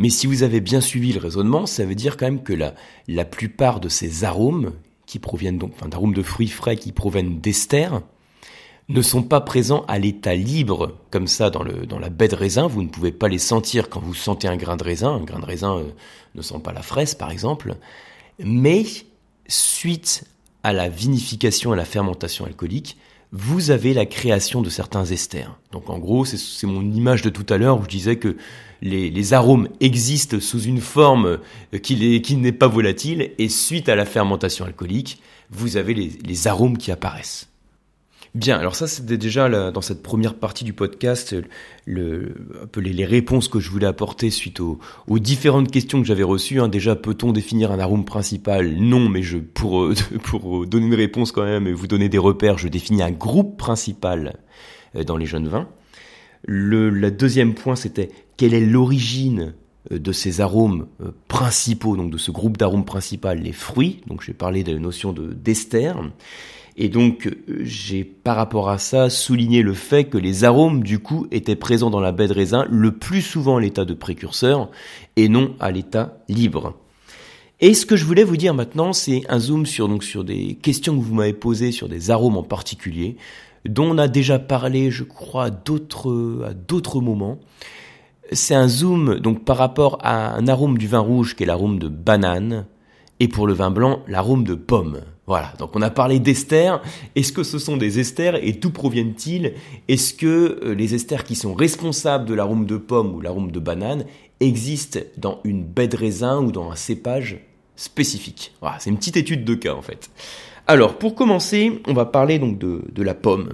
Mais 0.00 0.10
si 0.10 0.26
vous 0.26 0.42
avez 0.42 0.60
bien 0.60 0.80
suivi 0.80 1.12
le 1.12 1.20
raisonnement, 1.20 1.66
ça 1.66 1.84
veut 1.84 1.94
dire 1.94 2.16
quand 2.16 2.26
même 2.26 2.42
que 2.42 2.52
la, 2.52 2.74
la 3.06 3.24
plupart 3.24 3.78
de 3.78 3.88
ces 3.88 4.24
arômes, 4.24 4.72
qui 5.06 5.20
proviennent 5.20 5.58
donc, 5.58 5.74
enfin, 5.76 5.88
d'arômes 5.88 6.12
de 6.12 6.22
fruits 6.24 6.48
frais 6.48 6.76
qui 6.76 6.90
proviennent 6.90 7.38
d'esters, 7.38 8.02
ne 8.88 9.02
sont 9.02 9.22
pas 9.22 9.40
présents 9.40 9.84
à 9.86 10.00
l'état 10.00 10.34
libre, 10.34 10.98
comme 11.12 11.28
ça 11.28 11.50
dans, 11.50 11.62
le, 11.62 11.86
dans 11.86 12.00
la 12.00 12.10
baie 12.10 12.26
de 12.26 12.34
raisin. 12.34 12.66
Vous 12.66 12.82
ne 12.82 12.88
pouvez 12.88 13.12
pas 13.12 13.28
les 13.28 13.38
sentir 13.38 13.88
quand 13.88 14.00
vous 14.00 14.14
sentez 14.14 14.48
un 14.48 14.56
grain 14.56 14.76
de 14.76 14.82
raisin. 14.82 15.10
Un 15.10 15.22
grain 15.22 15.38
de 15.38 15.46
raisin 15.46 15.76
euh, 15.76 15.84
ne 16.34 16.42
sent 16.42 16.58
pas 16.64 16.72
la 16.72 16.82
fraise, 16.82 17.14
par 17.14 17.30
exemple. 17.30 17.76
Mais 18.38 18.84
suite 19.48 20.24
à 20.62 20.72
la 20.72 20.88
vinification 20.88 21.70
et 21.70 21.74
à 21.74 21.76
la 21.76 21.84
fermentation 21.84 22.44
alcoolique, 22.44 22.96
vous 23.32 23.70
avez 23.70 23.92
la 23.92 24.06
création 24.06 24.62
de 24.62 24.70
certains 24.70 25.04
esters. 25.04 25.58
Donc 25.72 25.90
en 25.90 25.98
gros, 25.98 26.24
c'est 26.24 26.66
mon 26.66 26.82
image 26.82 27.22
de 27.22 27.30
tout 27.30 27.46
à 27.52 27.58
l'heure 27.58 27.78
où 27.78 27.84
je 27.84 27.88
disais 27.88 28.16
que 28.16 28.36
les, 28.80 29.32
arômes 29.34 29.68
existent 29.80 30.40
sous 30.40 30.62
une 30.62 30.80
forme 30.80 31.38
euh, 31.74 31.78
qui 31.78 32.36
n'est 32.36 32.52
pas 32.52 32.68
volatile 32.68 33.32
et 33.38 33.48
suite 33.48 33.88
à 33.88 33.96
la 33.96 34.04
fermentation 34.04 34.64
alcoolique, 34.64 35.20
vous 35.50 35.76
avez 35.76 35.94
les 35.94 36.46
arômes 36.46 36.78
qui 36.78 36.92
apparaissent. 36.92 37.47
Bien, 38.34 38.58
alors 38.58 38.74
ça 38.74 38.86
c'était 38.86 39.16
déjà 39.16 39.70
dans 39.70 39.80
cette 39.80 40.02
première 40.02 40.34
partie 40.34 40.64
du 40.64 40.72
podcast 40.72 41.34
le, 41.86 42.34
les, 42.76 43.04
réponses 43.04 43.48
que 43.48 43.58
je 43.58 43.70
voulais 43.70 43.86
apporter 43.86 44.30
suite 44.30 44.60
aux, 44.60 44.78
différentes 45.18 45.70
questions 45.70 46.00
que 46.00 46.06
j'avais 46.06 46.22
reçues. 46.22 46.60
Hein. 46.60 46.68
Déjà, 46.68 46.94
peut-on 46.94 47.32
définir 47.32 47.72
un 47.72 47.78
arôme 47.78 48.04
principal? 48.04 48.74
Non, 48.76 49.08
mais 49.08 49.22
je 49.22 49.38
pour, 49.38 49.82
euh, 49.82 49.94
pour 50.24 50.66
donner 50.66 50.86
une 50.86 50.94
réponse 50.94 51.32
quand 51.32 51.44
même 51.44 51.66
et 51.66 51.72
vous 51.72 51.86
donner 51.86 52.08
des 52.08 52.18
repères, 52.18 52.58
je 52.58 52.68
définis 52.68 53.02
un 53.02 53.10
groupe 53.10 53.56
principal 53.56 54.38
euh, 54.94 55.04
dans 55.04 55.16
les 55.16 55.26
jeunes 55.26 55.48
vins. 55.48 55.68
Le, 56.46 56.90
le 56.90 57.10
deuxième 57.10 57.54
point 57.54 57.76
c'était 57.76 58.10
quelle 58.36 58.54
est 58.54 58.64
l'origine 58.64 59.54
euh, 59.90 59.98
de 59.98 60.12
ces 60.12 60.42
arômes 60.42 60.86
principaux, 61.28 61.96
donc 61.96 62.10
de 62.10 62.18
ce 62.18 62.30
groupe 62.30 62.58
d'arômes 62.58 62.84
principal, 62.84 63.40
les 63.40 63.52
fruits. 63.52 64.02
Donc 64.06 64.22
j'ai 64.22 64.34
parlé 64.34 64.62
de 64.64 64.72
la 64.72 64.78
notion 64.78 65.14
de 65.14 65.32
d'ester. 65.32 65.94
Et 66.80 66.88
donc, 66.88 67.28
j'ai 67.48 68.04
par 68.04 68.36
rapport 68.36 68.70
à 68.70 68.78
ça 68.78 69.10
souligné 69.10 69.62
le 69.62 69.74
fait 69.74 70.04
que 70.04 70.16
les 70.16 70.44
arômes, 70.44 70.84
du 70.84 71.00
coup, 71.00 71.26
étaient 71.32 71.56
présents 71.56 71.90
dans 71.90 71.98
la 71.98 72.12
baie 72.12 72.28
de 72.28 72.32
raisin 72.32 72.66
le 72.70 72.92
plus 72.92 73.20
souvent 73.20 73.56
à 73.56 73.60
l'état 73.60 73.84
de 73.84 73.94
précurseur 73.94 74.70
et 75.16 75.28
non 75.28 75.56
à 75.58 75.72
l'état 75.72 76.18
libre. 76.28 76.74
Et 77.58 77.74
ce 77.74 77.84
que 77.84 77.96
je 77.96 78.04
voulais 78.04 78.22
vous 78.22 78.36
dire 78.36 78.54
maintenant, 78.54 78.92
c'est 78.92 79.22
un 79.28 79.40
zoom 79.40 79.66
sur, 79.66 79.88
des 80.22 80.54
questions 80.54 80.96
que 80.96 81.02
vous 81.02 81.16
m'avez 81.16 81.32
posées 81.32 81.72
sur 81.72 81.88
des 81.88 82.12
arômes 82.12 82.36
en 82.36 82.44
particulier, 82.44 83.16
dont 83.64 83.90
on 83.90 83.98
a 83.98 84.06
déjà 84.06 84.38
parlé, 84.38 84.92
je 84.92 85.02
crois, 85.02 85.46
à 85.46 85.50
d'autres, 85.50 86.44
à 86.46 86.54
d'autres 86.54 87.00
moments. 87.00 87.40
C'est 88.30 88.54
un 88.54 88.68
zoom, 88.68 89.18
donc, 89.18 89.44
par 89.44 89.56
rapport 89.56 89.98
à 90.02 90.36
un 90.36 90.46
arôme 90.46 90.78
du 90.78 90.86
vin 90.86 91.00
rouge 91.00 91.34
qui 91.34 91.42
est 91.42 91.46
l'arôme 91.46 91.80
de 91.80 91.88
banane, 91.88 92.66
et 93.18 93.26
pour 93.26 93.48
le 93.48 93.52
vin 93.52 93.72
blanc, 93.72 93.98
l'arôme 94.06 94.44
de 94.44 94.54
pomme. 94.54 95.00
Voilà, 95.28 95.52
donc 95.58 95.76
on 95.76 95.82
a 95.82 95.90
parlé 95.90 96.20
d'esters. 96.20 96.80
Est-ce 97.14 97.34
que 97.34 97.42
ce 97.42 97.58
sont 97.58 97.76
des 97.76 97.98
esters 97.98 98.42
et 98.42 98.52
d'où 98.52 98.70
proviennent-ils? 98.70 99.52
Est-ce 99.86 100.14
que 100.14 100.58
euh, 100.64 100.72
les 100.72 100.94
esters 100.94 101.22
qui 101.22 101.34
sont 101.34 101.52
responsables 101.52 102.24
de 102.24 102.32
l'arôme 102.32 102.64
de 102.64 102.78
pomme 102.78 103.14
ou 103.14 103.20
l'arôme 103.20 103.50
de 103.50 103.60
banane 103.60 104.06
existent 104.40 105.00
dans 105.18 105.40
une 105.44 105.64
baie 105.64 105.86
de 105.86 105.98
raisin 105.98 106.40
ou 106.40 106.50
dans 106.50 106.70
un 106.70 106.76
cépage 106.76 107.40
spécifique? 107.76 108.54
Voilà, 108.62 108.78
c'est 108.78 108.88
une 108.88 108.96
petite 108.96 109.18
étude 109.18 109.44
de 109.44 109.54
cas 109.54 109.74
en 109.74 109.82
fait. 109.82 110.08
Alors, 110.66 110.96
pour 110.96 111.14
commencer, 111.14 111.82
on 111.86 111.92
va 111.92 112.06
parler 112.06 112.38
donc 112.38 112.58
de, 112.58 113.02
la 113.02 113.14
pomme. 113.14 113.50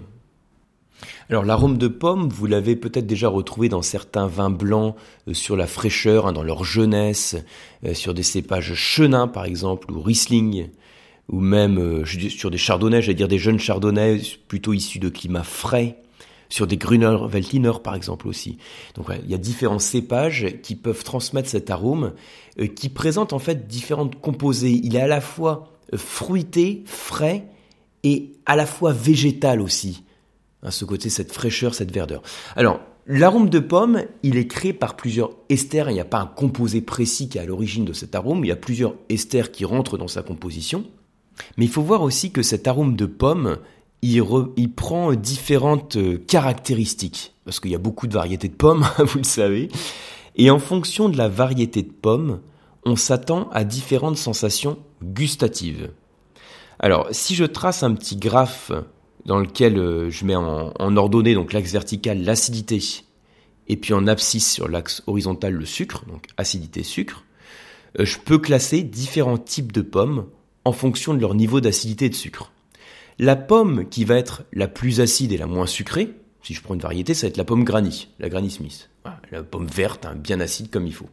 Alors 1.29 1.45
l'arôme 1.45 1.77
de 1.77 1.89
pomme, 1.89 2.29
vous 2.29 2.47
l'avez 2.47 2.77
peut-être 2.77 3.09
déjà 3.09 3.27
retrouvé 3.27 3.69
dans 3.69 3.83
certains 3.83 4.29
vins 4.29 4.49
blancs 4.49 4.95
euh, 5.27 5.35
sur 5.35 5.57
la 5.57 5.67
fraîcheur, 5.67 6.29
hein, 6.29 6.33
dans 6.33 6.45
leur 6.45 6.63
jeunesse, 6.63 7.35
euh, 7.85 7.95
sur 7.95 8.15
des 8.15 8.23
cépages 8.23 8.75
chenin 8.75 9.27
par 9.27 9.45
exemple, 9.45 9.91
ou 9.91 10.01
Riesling, 10.01 10.69
ou 11.29 11.41
même 11.41 11.79
euh, 11.79 12.05
sur 12.05 12.51
des 12.51 12.59
chardonnays, 12.59 13.03
j'allais 13.03 13.15
dire 13.15 13.29
des 13.29 13.39
jeunes 13.39 13.59
chardonnays 13.59 14.21
plutôt 14.49 14.73
issus 14.73 14.99
de 14.99 15.09
climats 15.09 15.45
frais, 15.45 15.99
sur 16.49 16.67
des 16.67 16.77
Gruner 16.77 17.17
Veltliner 17.27 17.73
par 17.83 17.95
exemple 17.95 18.29
aussi. 18.29 18.59
Donc 18.95 19.07
il 19.25 19.31
y 19.31 19.35
a 19.35 19.39
différents 19.39 19.79
cépages 19.79 20.47
qui 20.63 20.77
peuvent 20.77 21.03
transmettre 21.03 21.49
cet 21.49 21.71
arôme, 21.71 22.13
euh, 22.61 22.67
qui 22.67 22.89
présentent 22.89 23.33
en 23.33 23.39
fait 23.39 23.67
différentes 23.67 24.21
composés. 24.21 24.81
Il 24.83 24.97
est 24.97 25.01
à 25.01 25.07
la 25.07 25.21
fois 25.21 25.73
euh, 25.93 25.97
fruité, 25.97 26.83
frais, 26.87 27.47
et 28.03 28.33
à 28.45 28.55
la 28.55 28.67
fois 28.67 28.93
végétal 28.93 29.61
aussi. 29.61 30.05
À 30.63 30.71
ce 30.71 30.85
côté, 30.85 31.09
cette 31.09 31.33
fraîcheur, 31.33 31.75
cette 31.75 31.91
verdeur. 31.91 32.23
Alors, 32.55 32.81
L'arôme 33.07 33.51
de 33.51 33.59
pomme, 33.59 34.05
il 34.23 34.39
est 34.39 34.47
créé 34.47 34.73
par 34.73 34.97
plusieurs 34.97 35.33
esters. 35.51 35.91
Il 35.91 35.93
n'y 35.93 36.01
a 36.01 36.07
pas 36.07 36.21
un 36.21 36.27
composé 36.27 36.81
précis 36.81 37.29
qui 37.29 37.37
est 37.37 37.43
à 37.43 37.45
l'origine 37.45 37.85
de 37.85 37.93
cet 37.93 38.15
arôme. 38.15 38.47
Il 38.47 38.49
y 38.49 38.51
a 38.53 38.57
plusieurs 38.57 38.95
esters 39.11 39.53
qui 39.53 39.67
rentrent 39.67 39.99
dans 39.99 40.09
sa 40.09 40.23
composition. 40.23 40.87
Mais 41.57 41.65
il 41.65 41.71
faut 41.71 41.83
voir 41.83 42.03
aussi 42.03 42.31
que 42.31 42.43
cet 42.43 42.69
arôme 42.69 42.97
de 42.97 43.07
pomme, 43.07 43.59
il, 44.03 44.73
prend 44.75 45.15
différentes 45.15 45.97
euh, 45.97 46.19
caractéristiques. 46.19 47.35
Parce 47.45 47.61
qu'il 47.61 47.71
y 47.71 47.75
a 47.75 47.79
beaucoup 47.79 48.07
de 48.07 48.15
variétés 48.15 48.49
de 48.49 48.55
pommes, 48.55 48.87
vous 48.99 49.19
le 49.19 49.25
savez. 49.25 49.69
Et 50.37 50.51
en 50.51 50.59
fonction 50.59 51.09
de 51.09 51.17
la 51.17 51.29
variété 51.29 51.83
de 51.83 51.93
pomme, 51.93 52.41
on 52.85 52.97
s'attend 52.97 53.49
à 53.51 53.65
différentes 53.65 54.17
sensations 54.17 54.79
gustatives. 55.03 55.91
Alors, 56.79 57.09
si 57.13 57.35
je 57.35 57.45
trace 57.45 57.83
un 57.83 57.95
petit 57.95 58.17
graphe 58.17 58.73
dans 59.25 59.39
lequel 59.39 59.79
euh, 59.79 60.11
je 60.11 60.25
mets 60.25 60.37
en, 60.37 60.97
ordonnée, 60.97 61.35
donc 61.35 61.53
l'axe 61.53 61.73
vertical, 61.73 62.23
l'acidité, 62.23 62.83
et 63.69 63.77
puis 63.77 63.95
en 63.95 64.07
abscisse 64.07 64.53
sur 64.53 64.69
l'axe 64.69 65.03
horizontal, 65.07 65.55
le 65.55 65.65
sucre, 65.65 66.05
donc 66.07 66.27
acidité, 66.37 66.83
sucre, 66.83 67.25
euh, 67.99 68.05
je 68.05 68.19
peux 68.19 68.39
classer 68.39 68.83
différents 68.83 69.39
types 69.39 69.73
de 69.73 69.83
pommes 69.83 70.27
en 70.65 70.73
fonction 70.73 71.15
de 71.15 71.21
leur 71.21 71.35
niveau 71.35 71.61
d'acidité 71.61 72.07
et 72.07 72.11
de 72.11 72.15
sucre. 72.15 72.53
La 73.19 73.37
pomme 73.37 73.89
qui 73.89 74.05
va 74.05 74.17
être 74.17 74.45
la 74.53 74.69
plus 74.69 75.01
acide 75.01 75.33
et 75.33 75.37
la 75.37 75.47
moins 75.47 75.67
sucrée, 75.67 76.15
si 76.43 76.55
je 76.55 76.63
prends 76.63 76.75
une 76.75 76.81
variété, 76.81 77.15
ça 77.15 77.27
va 77.27 77.29
être 77.29 77.37
la 77.37 77.45
pomme 77.45 77.65
Granny, 77.65 78.09
la 78.19 78.29
Granny 78.29 78.51
Smith. 78.51 78.91
la 79.31 79.43
pomme 79.43 79.67
verte, 79.67 80.05
hein, 80.07 80.15
bien 80.15 80.41
acide 80.41 80.71
comme 80.71 80.87
il 80.87 80.95
faut. 80.95 81.09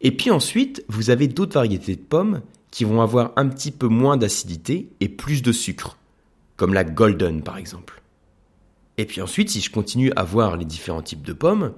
Et 0.00 0.10
puis 0.10 0.30
ensuite, 0.30 0.84
vous 0.88 1.10
avez 1.10 1.28
d'autres 1.28 1.54
variétés 1.54 1.96
de 1.96 2.00
pommes 2.00 2.42
qui 2.70 2.84
vont 2.84 3.00
avoir 3.00 3.32
un 3.36 3.48
petit 3.48 3.70
peu 3.70 3.86
moins 3.86 4.16
d'acidité 4.16 4.90
et 5.00 5.08
plus 5.08 5.42
de 5.42 5.52
sucre 5.52 5.96
comme 6.56 6.74
la 6.74 6.84
golden 6.84 7.42
par 7.42 7.56
exemple. 7.56 8.02
Et 8.96 9.06
puis 9.06 9.20
ensuite, 9.20 9.50
si 9.50 9.60
je 9.60 9.70
continue 9.70 10.12
à 10.16 10.22
voir 10.22 10.56
les 10.56 10.64
différents 10.64 11.02
types 11.02 11.26
de 11.26 11.32
pommes, 11.32 11.72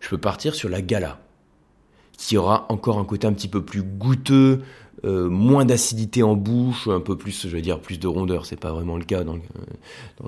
je 0.00 0.08
peux 0.08 0.18
partir 0.18 0.54
sur 0.54 0.68
la 0.68 0.82
gala, 0.82 1.20
qui 2.18 2.36
aura 2.36 2.66
encore 2.68 2.98
un 2.98 3.04
côté 3.04 3.26
un 3.26 3.32
petit 3.32 3.48
peu 3.48 3.64
plus 3.64 3.82
goûteux, 3.82 4.62
euh, 5.04 5.28
moins 5.28 5.64
d'acidité 5.64 6.22
en 6.22 6.34
bouche, 6.34 6.88
un 6.88 7.00
peu 7.00 7.16
plus, 7.16 7.46
je 7.48 7.54
veux 7.54 7.62
dire, 7.62 7.80
plus 7.80 7.98
de 7.98 8.06
rondeur. 8.06 8.46
C'est 8.46 8.60
pas 8.60 8.72
vraiment 8.72 8.96
le 8.96 9.04
cas 9.04 9.24
dans 9.24 9.34
le, 9.34 9.40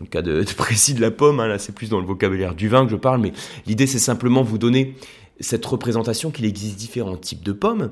le 0.00 0.06
cas 0.06 0.22
de, 0.22 0.42
précis 0.56 0.94
de 0.94 1.00
la 1.00 1.10
pomme. 1.10 1.40
Hein, 1.40 1.46
là, 1.46 1.58
c'est 1.58 1.74
plus 1.74 1.90
dans 1.90 2.00
le 2.00 2.06
vocabulaire 2.06 2.54
du 2.54 2.68
vin 2.68 2.84
que 2.84 2.90
je 2.90 2.96
parle. 2.96 3.20
Mais 3.20 3.32
l'idée, 3.66 3.86
c'est 3.86 3.98
simplement 3.98 4.42
vous 4.42 4.58
donner 4.58 4.94
cette 5.40 5.64
représentation 5.64 6.30
qu'il 6.30 6.44
existe 6.44 6.76
différents 6.76 7.16
types 7.16 7.42
de 7.42 7.52
pommes 7.52 7.90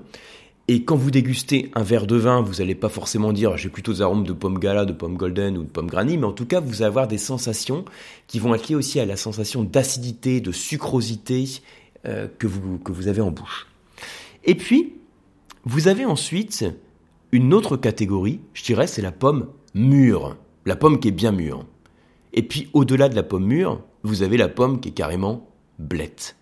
et 0.68 0.84
quand 0.84 0.96
vous 0.96 1.10
dégustez 1.10 1.70
un 1.74 1.82
verre 1.82 2.06
de 2.06 2.16
vin, 2.16 2.40
vous 2.40 2.54
n'allez 2.54 2.76
pas 2.76 2.88
forcément 2.88 3.32
dire 3.32 3.56
j'ai 3.56 3.68
plutôt 3.68 3.92
des 3.92 4.00
arômes 4.00 4.24
de 4.24 4.32
pomme 4.32 4.58
gala, 4.58 4.84
de 4.84 4.92
pomme 4.92 5.16
golden 5.16 5.58
ou 5.58 5.64
de 5.64 5.68
pomme 5.68 5.88
granny, 5.88 6.16
mais 6.16 6.26
en 6.26 6.32
tout 6.32 6.46
cas 6.46 6.60
vous 6.60 6.82
allez 6.82 6.86
avoir 6.86 7.08
des 7.08 7.18
sensations 7.18 7.84
qui 8.28 8.38
vont 8.38 8.54
être 8.54 8.68
liées 8.68 8.76
aussi 8.76 9.00
à 9.00 9.04
la 9.04 9.16
sensation 9.16 9.64
d'acidité, 9.64 10.40
de 10.40 10.52
sucrosité 10.52 11.44
euh, 12.06 12.28
que, 12.38 12.46
vous, 12.46 12.78
que 12.78 12.92
vous 12.92 13.08
avez 13.08 13.20
en 13.20 13.32
bouche. 13.32 13.66
Et 14.44 14.54
puis, 14.54 14.94
vous 15.64 15.88
avez 15.88 16.04
ensuite 16.04 16.64
une 17.30 17.54
autre 17.54 17.76
catégorie, 17.76 18.40
je 18.52 18.64
dirais, 18.64 18.86
c'est 18.86 19.02
la 19.02 19.12
pomme 19.12 19.48
mûre, 19.74 20.36
la 20.66 20.76
pomme 20.76 21.00
qui 21.00 21.08
est 21.08 21.12
bien 21.12 21.32
mûre. 21.32 21.64
Et 22.34 22.42
puis 22.42 22.68
au-delà 22.72 23.08
de 23.08 23.14
la 23.14 23.22
pomme 23.22 23.46
mûre, 23.46 23.82
vous 24.02 24.22
avez 24.22 24.36
la 24.36 24.48
pomme 24.48 24.80
qui 24.80 24.90
est 24.90 24.92
carrément 24.92 25.48
blette. 25.78 26.36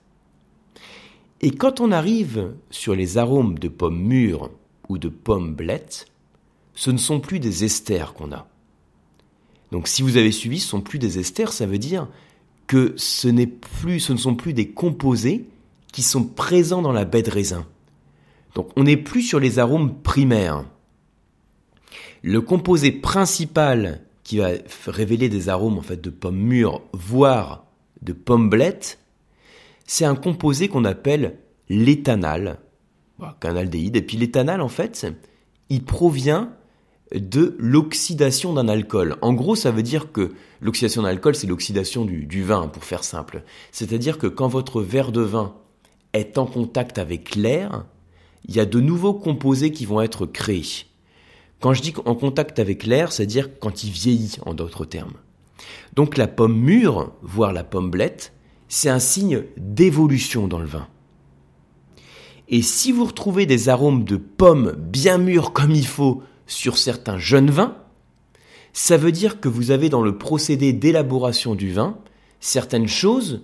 Et 1.41 1.53
quand 1.53 1.81
on 1.81 1.93
arrive 1.93 2.55
sur 2.71 2.95
les 2.95 3.19
arômes 3.19 3.59
de 3.59 3.69
pommes 3.69 4.01
mûres 4.01 4.51
ou 4.89 4.99
de 4.99 5.09
pommes 5.09 5.55
blettes, 5.55 6.07
ce 6.75 6.91
ne 6.91 6.99
sont 6.99 7.21
plus 7.21 7.41
des 7.41 7.65
esters 7.65 8.15
qu'on 8.15 8.33
a. 8.33 8.47
Donc 9.73 9.89
si 9.89 10.03
vous 10.03 10.17
avez 10.17 10.33
suivi, 10.33 10.59
ce 10.59 10.67
ne 10.67 10.71
sont 10.71 10.81
plus 10.81 10.99
des 10.99 11.19
esters, 11.19 11.53
ça 11.53 11.67
veut 11.67 11.79
dire 11.79 12.09
que 12.67 12.95
ce, 12.97 13.29
plus, 13.47 14.01
ce 14.01 14.13
ne 14.13 14.19
sont 14.19 14.35
plus 14.35 14.53
des 14.53 14.71
composés 14.71 15.47
qui 15.93 16.03
sont 16.03 16.25
présents 16.25 16.83
dans 16.83 16.93
la 16.93 17.05
baie 17.05 17.23
de 17.23 17.31
raisin. 17.31 17.67
Donc 18.55 18.71
on 18.77 18.85
n'est 18.85 18.97
plus 18.97 19.23
sur 19.23 19.41
les 19.41 19.59
arômes 19.59 20.01
primaires. 20.03 20.65
Le 22.23 22.41
composé 22.41 22.93
principal 22.93 24.03
qui 24.25 24.39
va 24.39 24.51
révéler 24.87 25.29
des 25.29 25.49
arômes 25.49 25.79
en 25.79 25.83
fait 25.83 26.01
de 26.01 26.11
pommes 26.11 26.39
mûres, 26.39 26.83
voire 26.93 27.65
de 28.03 28.13
pommes 28.13 28.51
blettes, 28.51 28.99
c'est 29.87 30.05
un 30.05 30.15
composé 30.15 30.69
qu'on 30.69 30.85
appelle 30.85 31.39
l'éthanal, 31.69 32.59
canaldéhyde. 33.41 33.97
Et 33.97 34.03
puis 34.03 34.17
l'éthanal, 34.17 34.61
en 34.61 34.69
fait, 34.69 35.07
il 35.69 35.85
provient 35.85 36.53
de 37.13 37.57
l'oxydation 37.59 38.53
d'un 38.55 38.69
alcool. 38.69 39.17
En 39.21 39.33
gros, 39.33 39.57
ça 39.57 39.71
veut 39.71 39.83
dire 39.83 40.13
que 40.13 40.33
l'oxydation 40.61 41.03
d'un 41.03 41.09
alcool, 41.09 41.35
c'est 41.35 41.47
l'oxydation 41.47 42.05
du, 42.05 42.43
vin, 42.43 42.69
pour 42.69 42.85
faire 42.85 43.05
simple. 43.05 43.43
C'est-à-dire 43.73 44.19
que 44.19 44.27
quand 44.27 44.49
votre 44.49 44.81
verre 44.81 45.11
de 45.13 45.23
vin 45.23 45.55
est 46.13 46.39
en 46.39 46.47
contact 46.47 46.99
avec 46.99 47.35
l'air, 47.35 47.85
il 48.51 48.57
y 48.57 48.61
a 48.61 48.67
de 48.67 48.81
nouveaux 48.81 49.15
composés 49.15 49.71
qui 49.71 49.87
vont 49.87 50.01
être 50.01 50.27
créés. 50.27 50.87
Quand 51.61 51.73
je 51.73 51.83
dis 51.83 51.95
en 52.05 52.17
contact 52.17 52.59
avec 52.59 52.85
l'air, 52.85 53.13
c'est-à-dire 53.13 53.49
quand 53.61 53.85
il 53.85 53.91
vieillit, 53.91 54.39
en 54.45 54.55
d'autres 54.55 54.85
termes. 54.85 55.15
Donc 55.95 56.17
la 56.17 56.27
pomme 56.27 56.59
mûre, 56.59 57.13
voire 57.23 57.53
la 57.53 57.63
pomme 57.63 57.91
blette, 57.91 58.33
c'est 58.67 58.89
un 58.89 58.99
signe 58.99 59.45
d'évolution 59.57 60.49
dans 60.49 60.59
le 60.59 60.67
vin. 60.67 60.89
Et 62.49 62.63
si 62.63 62.91
vous 62.91 63.05
retrouvez 63.05 63.47
des 63.47 63.69
arômes 63.69 64.03
de 64.03 64.17
pommes 64.17 64.75
bien 64.77 65.19
mûres 65.19 65.53
comme 65.53 65.71
il 65.71 65.87
faut 65.87 66.25
sur 66.49 66.77
certains 66.77 67.19
jeunes 67.19 67.51
vins, 67.51 67.77
ça 68.73 68.97
veut 68.97 69.13
dire 69.13 69.39
que 69.39 69.49
vous 69.49 69.71
avez 69.71 69.89
dans 69.89 70.03
le 70.03 70.19
procédé 70.19 70.73
d'élaboration 70.73 71.55
du 71.55 71.73
vin 71.73 71.99
certaines 72.41 72.89
choses 72.89 73.43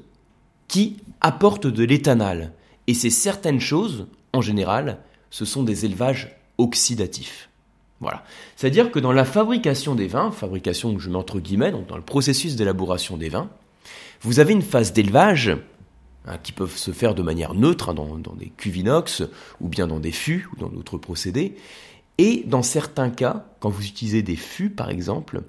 qui 0.67 0.97
apportent 1.21 1.69
de 1.69 1.85
l'éthanal. 1.85 2.55
Et 2.89 2.95
ces 2.95 3.11
certaines 3.11 3.61
choses, 3.61 4.09
en 4.37 4.41
général, 4.41 4.99
ce 5.31 5.45
sont 5.45 5.63
des 5.63 5.85
élevages 5.85 6.37
oxydatifs. 6.59 7.49
Voilà. 8.01 8.25
C'est-à-dire 8.57 8.91
que 8.91 8.99
dans 8.99 9.13
la 9.13 9.25
fabrication 9.25 9.95
des 9.95 10.07
vins, 10.07 10.31
fabrication 10.31 10.95
que 10.95 11.01
je 11.01 11.09
mets 11.09 11.17
entre 11.17 11.41
guillemets, 11.41 11.73
donc 11.73 11.87
dans 11.87 11.97
le 11.97 12.03
processus 12.03 12.57
d'élaboration 12.57 13.17
des 13.17 13.29
vins, 13.29 13.49
vous 14.21 14.39
avez 14.41 14.53
une 14.53 14.63
phase 14.63 14.93
d'élevage 14.93 15.57
hein, 16.27 16.39
qui 16.43 16.53
peuvent 16.53 16.77
se 16.77 16.91
faire 16.91 17.15
de 17.15 17.23
manière 17.23 17.55
neutre 17.55 17.91
hein, 17.91 17.95
dans, 17.95 18.35
des 18.35 18.53
cuves 18.57 18.77
inox 18.77 19.23
ou 19.61 19.69
bien 19.69 19.87
dans 19.87 20.01
des 20.01 20.13
fûts 20.13 20.49
ou 20.53 20.57
dans 20.61 20.69
d'autres 20.69 20.99
procédés. 20.99 21.57
Et 22.19 22.45
dans 22.47 22.63
certains 22.63 23.11
cas, 23.11 23.47
quand 23.61 23.71
vous 23.71 23.87
utilisez 23.87 24.23
des 24.23 24.37
fûts 24.37 24.71
par 24.71 24.91
exemple, 24.91 25.43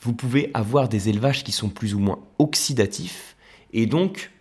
vous 0.00 0.12
pouvez 0.12 0.50
avoir 0.54 0.88
des 0.88 1.08
élevages 1.08 1.44
qui 1.44 1.52
sont 1.52 1.68
plus 1.68 1.94
ou 1.94 2.00
moins 2.00 2.18
oxydatifs 2.38 3.36
et 3.72 3.86
donc 3.86 4.32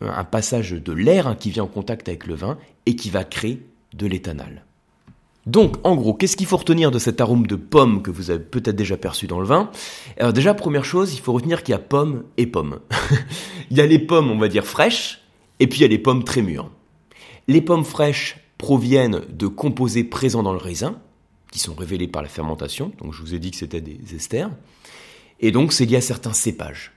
un 0.00 0.24
passage 0.24 0.72
de 0.72 0.92
l'air 0.92 1.26
hein, 1.26 1.34
qui 1.34 1.50
vient 1.50 1.64
en 1.64 1.68
contact 1.68 2.08
avec 2.08 2.26
le 2.26 2.34
vin 2.34 2.58
et 2.86 2.96
qui 2.96 3.10
va 3.10 3.24
créer 3.24 3.66
de 3.94 4.06
l'éthanal. 4.06 4.64
Donc, 5.46 5.76
en 5.82 5.96
gros, 5.96 6.12
qu'est-ce 6.12 6.36
qu'il 6.36 6.46
faut 6.46 6.58
retenir 6.58 6.90
de 6.90 6.98
cet 6.98 7.22
arôme 7.22 7.46
de 7.46 7.56
pomme 7.56 8.02
que 8.02 8.10
vous 8.10 8.30
avez 8.30 8.44
peut-être 8.44 8.76
déjà 8.76 8.98
perçu 8.98 9.26
dans 9.26 9.40
le 9.40 9.46
vin? 9.46 9.70
Alors 10.18 10.34
déjà, 10.34 10.52
première 10.52 10.84
chose, 10.84 11.14
il 11.14 11.20
faut 11.20 11.32
retenir 11.32 11.62
qu'il 11.62 11.72
y 11.72 11.74
a 11.74 11.78
pomme 11.78 12.24
et 12.36 12.46
pomme. 12.46 12.80
il 13.70 13.78
y 13.78 13.80
a 13.80 13.86
les 13.86 13.98
pommes, 13.98 14.30
on 14.30 14.38
va 14.38 14.48
dire, 14.48 14.66
fraîches, 14.66 15.20
et 15.58 15.66
puis 15.66 15.78
il 15.78 15.82
y 15.82 15.84
a 15.86 15.88
les 15.88 15.98
pommes 15.98 16.22
très 16.22 16.42
mûres. 16.42 16.70
Les 17.46 17.62
pommes 17.62 17.84
fraîches 17.84 18.36
proviennent 18.58 19.22
de 19.30 19.46
composés 19.46 20.04
présents 20.04 20.42
dans 20.42 20.52
le 20.52 20.58
raisin, 20.58 20.98
qui 21.50 21.60
sont 21.60 21.74
révélés 21.74 22.08
par 22.08 22.20
la 22.20 22.28
fermentation, 22.28 22.92
donc 22.98 23.14
je 23.14 23.22
vous 23.22 23.32
ai 23.32 23.38
dit 23.38 23.50
que 23.50 23.56
c'était 23.56 23.80
des 23.80 24.14
esters, 24.14 24.50
et 25.40 25.50
donc 25.50 25.72
c'est 25.72 25.86
lié 25.86 25.96
à 25.96 26.02
certains 26.02 26.34
cépages. 26.34 26.92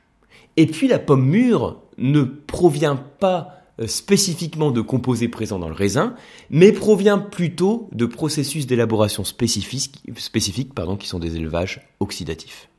Et 0.57 0.65
puis 0.67 0.87
la 0.87 0.99
pomme 0.99 1.25
mûre 1.25 1.77
ne 1.97 2.23
provient 2.23 2.97
pas 3.19 3.61
euh, 3.79 3.87
spécifiquement 3.87 4.71
de 4.71 4.81
composés 4.81 5.27
présents 5.27 5.59
dans 5.59 5.69
le 5.69 5.73
raisin, 5.73 6.15
mais 6.49 6.71
provient 6.71 7.17
plutôt 7.17 7.89
de 7.93 8.05
processus 8.05 8.67
d'élaboration 8.67 9.23
spécifiques, 9.23 10.01
qui 10.99 11.07
sont 11.07 11.19
des 11.19 11.35
élevages 11.37 11.87
oxydatifs. 11.99 12.69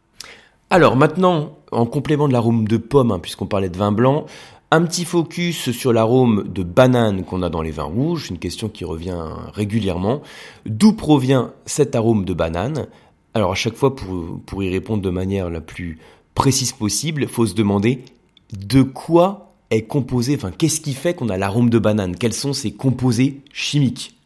Alors 0.71 0.97
maintenant, 0.97 1.59
en 1.71 1.87
complément 1.87 2.29
de 2.29 2.33
l'arôme 2.33 2.67
de 2.69 2.76
pomme, 2.76 3.11
hein, 3.11 3.19
puisqu'on 3.19 3.47
parlait 3.47 3.69
de 3.69 3.76
vin 3.76 3.93
blanc, 3.93 4.26
un 4.71 4.83
petit 4.85 5.05
focus 5.05 5.71
sur 5.71 5.93
l'arôme 5.93 6.45
de 6.49 6.62
banane 6.62 7.25
qu'on 7.25 7.43
a 7.43 7.50
dans 7.50 7.61
les 7.61 7.73
vins 7.73 7.83
rouges, 7.83 8.31
une 8.31 8.38
question 8.38 8.71
qui 8.71 8.87
revient 8.87 9.23
régulièrement. 9.52 10.23
D'où 10.64 10.95
provient 10.95 11.52
cet 11.67 11.95
arôme 11.95 12.25
de 12.25 12.33
banane? 12.33 12.87
Alors 13.35 13.52
à 13.52 13.55
chaque 13.55 13.75
fois, 13.75 13.95
pour 13.95 14.62
y 14.62 14.71
répondre 14.71 15.02
de 15.02 15.11
manière 15.11 15.50
la 15.50 15.61
plus 15.61 15.99
précise 16.35 16.73
possible, 16.73 17.29
faut 17.29 17.47
se 17.47 17.55
demander 17.55 18.05
de 18.53 18.83
quoi 18.83 19.55
est 19.71 19.83
composé, 19.83 20.35
enfin 20.37 20.51
qu'est-ce 20.51 20.81
qui 20.81 20.93
fait 20.93 21.15
qu'on 21.15 21.31
a 21.31 21.39
l'arôme 21.39 21.71
de 21.71 21.79
banane? 21.79 22.17
Quels 22.17 22.35
sont 22.35 22.53
ses 22.53 22.73
composés 22.73 23.41
chimiques? 23.53 24.19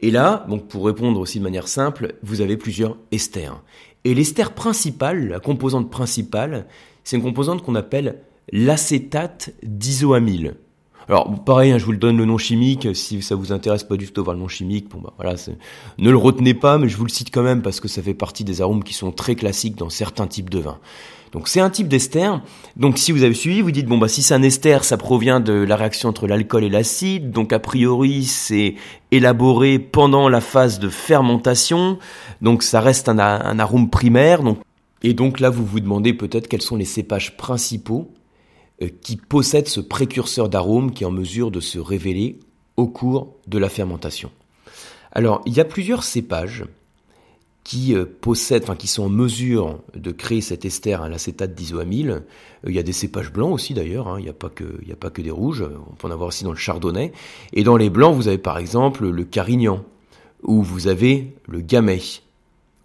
Et 0.00 0.10
là, 0.10 0.44
donc 0.48 0.68
pour 0.68 0.84
répondre 0.84 1.18
aussi 1.18 1.38
de 1.38 1.44
manière 1.44 1.68
simple, 1.68 2.16
vous 2.22 2.42
avez 2.42 2.56
plusieurs 2.56 2.98
esters. 3.10 3.62
Et 4.04 4.14
l'ester 4.14 4.44
principal, 4.54 5.28
la 5.28 5.40
composante 5.40 5.90
principale, 5.90 6.66
c'est 7.04 7.16
une 7.16 7.22
composante 7.22 7.62
qu'on 7.62 7.74
appelle 7.74 8.20
l'acétate 8.52 9.54
d'isoamyle. 9.62 10.56
Alors 11.08 11.44
pareil, 11.44 11.72
hein, 11.72 11.78
je 11.78 11.84
vous 11.84 11.92
le 11.92 11.98
donne 11.98 12.16
le 12.16 12.24
nom 12.24 12.38
chimique, 12.38 12.88
si 12.94 13.20
ça 13.22 13.34
vous 13.34 13.52
intéresse 13.52 13.84
pas 13.84 13.96
du 13.96 14.10
tout 14.10 14.24
voir 14.24 14.34
le 14.34 14.40
nom 14.40 14.48
chimique, 14.48 14.88
bon 14.88 15.00
bah 15.00 15.12
voilà, 15.16 15.34
ne 15.98 16.10
le 16.10 16.16
retenez 16.16 16.54
pas, 16.54 16.78
mais 16.78 16.88
je 16.88 16.96
vous 16.96 17.04
le 17.04 17.10
cite 17.10 17.30
quand 17.32 17.42
même 17.42 17.62
parce 17.62 17.80
que 17.80 17.88
ça 17.88 18.02
fait 18.02 18.14
partie 18.14 18.44
des 18.44 18.62
arômes 18.62 18.82
qui 18.82 18.94
sont 18.94 19.12
très 19.12 19.34
classiques 19.34 19.76
dans 19.76 19.90
certains 19.90 20.26
types 20.26 20.50
de 20.50 20.60
vins. 20.60 20.78
Donc 21.32 21.48
c'est 21.48 21.60
un 21.60 21.68
type 21.68 21.88
d'ester. 21.88 22.30
Donc 22.76 22.96
si 22.96 23.10
vous 23.10 23.24
avez 23.24 23.34
suivi, 23.34 23.60
vous 23.60 23.72
dites 23.72 23.86
bon 23.86 23.98
bah 23.98 24.06
si 24.06 24.22
c'est 24.22 24.34
un 24.34 24.42
ester, 24.42 24.78
ça 24.82 24.96
provient 24.96 25.40
de 25.40 25.52
la 25.52 25.74
réaction 25.74 26.08
entre 26.08 26.28
l'alcool 26.28 26.62
et 26.62 26.70
l'acide. 26.70 27.32
Donc 27.32 27.52
a 27.52 27.58
priori 27.58 28.22
c'est 28.22 28.76
élaboré 29.10 29.80
pendant 29.80 30.28
la 30.28 30.40
phase 30.40 30.78
de 30.78 30.88
fermentation. 30.88 31.98
Donc 32.40 32.62
ça 32.62 32.80
reste 32.80 33.08
un, 33.08 33.18
un 33.18 33.58
arôme 33.58 33.90
primaire. 33.90 34.44
Donc 34.44 34.58
et 35.02 35.12
donc 35.12 35.40
là 35.40 35.50
vous 35.50 35.66
vous 35.66 35.80
demandez 35.80 36.14
peut-être 36.14 36.46
quels 36.46 36.62
sont 36.62 36.76
les 36.76 36.84
cépages 36.84 37.36
principaux 37.36 38.12
qui 39.00 39.16
possède 39.16 39.68
ce 39.68 39.80
précurseur 39.80 40.48
d'arôme 40.48 40.92
qui 40.92 41.04
est 41.04 41.06
en 41.06 41.12
mesure 41.12 41.50
de 41.50 41.60
se 41.60 41.78
révéler 41.78 42.38
au 42.76 42.86
cours 42.86 43.36
de 43.46 43.58
la 43.58 43.68
fermentation. 43.68 44.30
Alors, 45.12 45.42
il 45.46 45.54
y 45.54 45.60
a 45.60 45.64
plusieurs 45.64 46.02
cépages 46.02 46.64
qui 47.62 47.94
euh, 47.94 48.04
possèdent, 48.04 48.64
enfin 48.64 48.76
qui 48.76 48.88
sont 48.88 49.04
en 49.04 49.08
mesure 49.08 49.78
de 49.94 50.10
créer 50.10 50.42
cet 50.42 50.64
ester 50.64 50.94
à 50.94 51.08
l'acétate 51.08 51.54
d'isoamyle. 51.54 52.10
Euh, 52.10 52.68
il 52.68 52.74
y 52.74 52.78
a 52.78 52.82
des 52.82 52.92
cépages 52.92 53.32
blancs 53.32 53.52
aussi 53.52 53.72
d'ailleurs, 53.72 54.08
hein. 54.08 54.16
il 54.18 54.24
n'y 54.24 54.30
a, 54.30 54.34
pas 54.34 54.50
que, 54.50 54.64
a 54.64 54.96
pas 54.96 55.10
que 55.10 55.22
des 55.22 55.30
rouges, 55.30 55.64
on 55.90 55.94
peut 55.94 56.06
en 56.06 56.10
avoir 56.10 56.28
aussi 56.28 56.44
dans 56.44 56.50
le 56.50 56.58
chardonnay. 56.58 57.12
Et 57.54 57.64
dans 57.64 57.76
les 57.76 57.90
blancs, 57.90 58.14
vous 58.14 58.28
avez 58.28 58.38
par 58.38 58.58
exemple 58.58 59.08
le 59.08 59.24
carignan, 59.24 59.82
ou 60.42 60.62
vous 60.62 60.88
avez 60.88 61.34
le 61.48 61.60
gamay, 61.60 62.02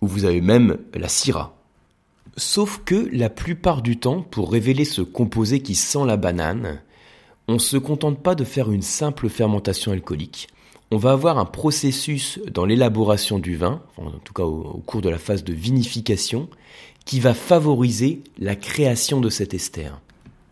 ou 0.01 0.08
vous 0.08 0.24
avez 0.24 0.39
même 0.39 0.77
la 0.93 1.10
syrah. 1.10 1.59
Sauf 2.39 2.84
que 2.86 3.10
la 3.12 3.29
plupart 3.29 3.81
du 3.81 3.98
temps, 3.98 4.22
pour 4.22 4.50
révéler 4.50 4.86
ce 4.86 5.01
composé 5.01 5.60
qui 5.60 5.75
sent 5.75 6.05
la 6.05 6.15
banane, 6.15 6.79
on 7.50 7.55
ne 7.55 7.60
se 7.60 7.75
contente 7.75 8.24
pas 8.24 8.34
de 8.34 8.46
faire 8.46 8.72
une 8.72 8.81
simple 8.81 9.27
fermentation 9.27 9.91
alcoolique. 9.91 10.48
On 10.89 10.96
va 10.96 11.12
avoir 11.12 11.38
un 11.38 11.43
processus 11.43 12.39
dans 12.50 12.63
l'élaboration 12.63 13.39
du 13.39 13.58
vin, 13.58 13.81
en 13.98 14.12
tout 14.24 14.31
cas 14.31 14.43
au, 14.43 14.81
cours 14.86 15.01
de 15.01 15.10
la 15.10 15.17
phase 15.17 15.43
de 15.43 15.51
vinification, 15.51 16.48
qui 17.03 17.19
va 17.19 17.34
favoriser 17.34 18.24
la 18.38 18.55
création 18.55 19.19
de 19.19 19.29
cet 19.29 19.53
ester. 19.53 19.91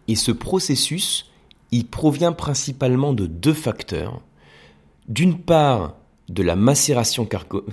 Et 0.10 0.16
ce 0.16 0.34
processus, 0.34 1.32
il 1.72 1.88
provient 1.88 2.34
principalement 2.34 3.14
de 3.14 3.28
deux 3.28 3.54
facteurs. 3.54 4.20
D'une 5.08 5.40
part, 5.40 5.96
de 6.28 6.44
la 6.44 6.58
macération 6.58 7.26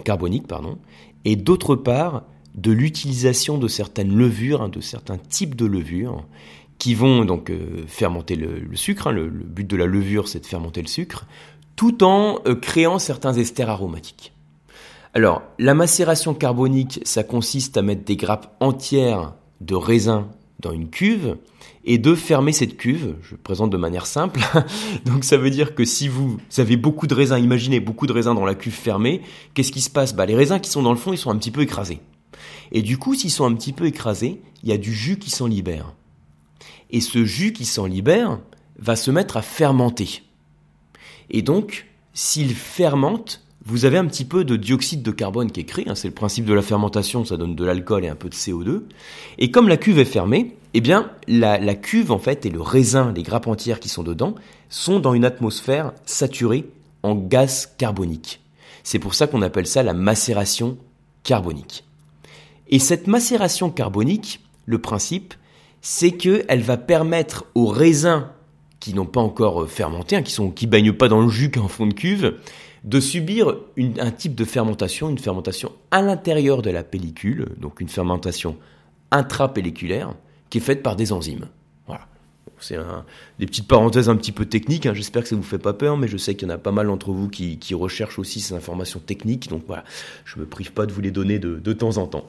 carbonique, 0.05 0.47
pardon, 0.47 0.79
et 1.25 1.35
d'autre 1.35 1.75
part, 1.75 2.23
de 2.55 2.73
l'utilisation 2.73 3.59
de 3.59 3.69
certaines 3.69 4.15
levures, 4.15 4.63
hein, 4.63 4.69
de 4.69 4.81
certains 4.81 5.19
types 5.19 5.57
de 5.57 5.67
levures, 5.67 6.25
qui 6.79 6.95
vont 6.95 7.25
donc 7.25 7.51
euh, 7.51 7.85
fermenter 7.87 8.37
le, 8.37 8.75
sucre. 8.75 9.09
Hein. 9.09 9.13
le, 9.13 9.29
but 9.29 9.67
de 9.67 9.77
la 9.77 9.87
levure, 9.87 10.29
c'est 10.29 10.41
de 10.41 10.47
fermenter 10.47 10.83
le 10.83 10.89
sucre, 10.89 11.27
tout 11.77 12.05
en 12.05 12.41
euh, 12.47 12.55
créant 12.55 12.99
certains 12.99 13.33
esters 13.35 13.71
aromatiques. 13.71 14.33
Alors, 15.15 15.43
la 15.59 15.75
macération 15.75 16.35
carbonique, 16.35 17.01
ça 17.05 17.23
consiste 17.23 17.77
à 17.77 17.83
mettre 17.83 18.05
des 18.05 18.17
grappes 18.17 18.57
entières 18.61 19.35
de 19.61 19.75
raisin 19.77 20.29
dans 20.61 20.73
une 20.73 20.89
cuve 20.89 21.37
et 21.85 21.99
de 21.99 22.15
fermer 22.15 22.53
cette 22.53 22.77
cuve. 22.77 23.15
Je 23.23 23.37
présente 23.37 23.71
de 23.71 23.77
manière 23.77 24.07
simple. 24.07 24.41
Donc 25.05 25.25
ça 25.25 25.37
veut 25.37 25.51
dire 25.51 25.75
que 25.75 25.85
si 25.85 26.09
vous 26.09 26.39
avez 26.59 26.77
beaucoup 26.77 27.07
de 27.07 27.15
raisins, 27.15 27.39
imaginez 27.39 27.79
beaucoup 27.79 28.07
de 28.07 28.13
raisins 28.13 28.35
dans 28.35 28.45
la 28.45 28.55
cuve 28.55 28.73
fermée, 28.73 29.23
qu'est-ce 29.55 29.71
qui 29.71 29.81
se 29.81 29.91
passe? 29.91 30.15
Bah, 30.15 30.27
Les 30.27 30.35
raisins 30.35 30.59
qui 30.59 30.71
sont 30.71 30.83
dans 30.83 30.93
le 30.93 30.99
fond, 30.99 31.13
ils 31.13 31.19
sont 31.19 31.31
un 31.31 31.37
petit 31.37 31.51
peu 31.51 31.63
écrasés. 31.63 32.01
Et 32.75 32.83
du 32.83 32.99
coup, 32.99 33.15
s'ils 33.15 33.31
sont 33.31 33.47
un 33.47 33.55
petit 33.55 33.73
peu 33.73 33.87
écrasés, 33.87 34.43
il 34.63 34.69
y 34.69 34.73
a 34.73 34.79
du 34.79 34.93
jus 34.93 35.19
qui 35.19 35.31
s'en 35.31 35.47
libère. 35.47 35.95
Et 36.91 37.01
ce 37.01 37.25
jus 37.25 37.53
qui 37.53 37.65
s'en 37.65 37.87
libère 37.87 38.41
va 38.79 38.97
se 38.97 39.13
mettre 39.13 39.37
à 39.37 39.43
fermenter. 39.43 40.23
Et 41.31 41.41
donc, 41.41 41.87
s'il 42.13 42.53
fermente, 42.53 43.43
vous 43.65 43.85
avez 43.85 43.97
un 43.97 44.05
petit 44.07 44.25
peu 44.25 44.45
de 44.45 44.57
dioxyde 44.57 45.03
de 45.03 45.11
carbone 45.13 45.53
qui 45.53 45.61
est 45.61 45.65
créé, 45.65 45.89
hein, 45.89 45.95
c'est 45.95 46.09
le 46.09 46.15
principe 46.15 46.45
de 46.45 46.53
la 46.53 46.63
fermentation, 46.63 47.25
ça 47.25 47.37
donne 47.37 47.55
de 47.55 47.65
l'alcool 47.65 48.05
et 48.05 48.09
un 48.09 48.17
peu 48.17 48.29
de 48.29 48.35
CO2. 48.35 48.83
Et 49.39 49.53
comme 49.53 49.69
la 49.69 49.77
cuve 49.77 50.01
est 50.01 50.05
fermée, 50.05 50.57
eh 50.75 50.81
bien, 50.81 51.13
la, 51.29 51.59
la, 51.59 51.75
cuve, 51.77 52.11
en 52.11 52.19
fait, 52.19 52.45
et 52.45 52.51
le 52.51 52.61
raisin, 52.61 53.13
les 53.15 53.23
grappes 53.23 53.47
entières 53.47 53.79
qui 53.79 53.89
sont 53.89 54.03
dedans, 54.03 54.35
sont 54.69 54.99
dans 54.99 55.15
une 55.15 55.25
atmosphère 55.25 55.93
saturée 56.07 56.69
en 57.05 57.15
gaz 57.15 57.73
carbonique. 57.79 58.41
C'est 58.83 58.99
pour 58.99 59.15
ça 59.15 59.29
qu'on 59.29 59.43
appelle 59.43 59.69
ça 59.69 59.85
la 59.85 59.95
macération 59.95 60.77
carbonique. 61.23 61.85
Et 62.69 62.79
cette 62.79 63.07
macération 63.07 63.71
carbonique, 63.71 64.41
le 64.67 64.81
principe, 64.81 65.35
c'est 65.81 66.13
qu'elle 66.13 66.63
va 66.63 66.77
permettre 66.77 67.45
aux 67.55 67.67
raisins 67.67 68.29
qui 68.81 68.95
n'ont 68.95 69.07
pas 69.07 69.21
encore 69.21 69.63
euh, 69.63 69.67
fermenté, 69.67 70.17
hein, 70.17 70.23
qui 70.23 70.41
ne 70.41 70.51
qui 70.51 70.67
baignent 70.67 70.93
pas 70.93 71.09
dans 71.09 71.21
le 71.21 71.29
jus 71.29 71.51
qu'en 71.51 71.69
fond 71.69 71.87
de 71.87 71.95
cuve, 71.95 72.35
de 72.85 73.01
subir 73.01 73.55
un 73.79 74.11
type 74.11 74.35
de 74.35 74.45
fermentation, 74.45 75.09
une 75.09 75.19
fermentation 75.19 75.73
à 75.91 76.03
l'intérieur 76.03 76.61
de 76.61 76.71
la 76.71 76.85
pellicule, 76.85 77.49
donc 77.59 77.81
une 77.81 77.89
fermentation 77.89 78.57
intrapelliculaire, 79.11 80.15
qui 80.51 80.59
est 80.59 80.61
faite 80.61 80.83
par 80.83 80.97
des 80.97 81.13
enzymes. 81.13 81.49
C'est 82.61 82.79
des 83.39 83.47
petites 83.47 83.69
parenthèses 83.69 84.09
un 84.09 84.17
petit 84.17 84.33
peu 84.33 84.47
techniques. 84.47 84.87
Hein. 84.87 84.95
J'espère 84.95 85.23
que 85.23 85.29
ça 85.29 85.37
vous 85.37 85.43
fait 85.43 85.59
pas 85.59 85.73
peur, 85.73 85.97
mais 85.97 86.09
je 86.09 86.17
sais 86.17 86.35
qu'il 86.35 86.49
y 86.49 86.51
en 86.51 86.55
a 86.55 86.59
pas 86.59 86.73
mal 86.73 86.87
d'entre 86.87 87.13
vous 87.13 87.29
qui, 87.29 87.59
recherchent 87.75 88.19
aussi 88.19 88.41
ces 88.41 88.55
informations 88.55 89.01
techniques. 89.01 89.49
Donc 89.49 89.65
voilà, 89.67 89.85
je 90.25 90.39
me 90.39 90.47
prive 90.47 90.73
pas 90.73 90.87
de 90.87 90.93
vous 90.93 91.01
les 91.01 91.11
donner 91.11 91.39
de, 91.39 91.73
temps 91.73 91.97
en 91.97 92.07
temps. 92.07 92.27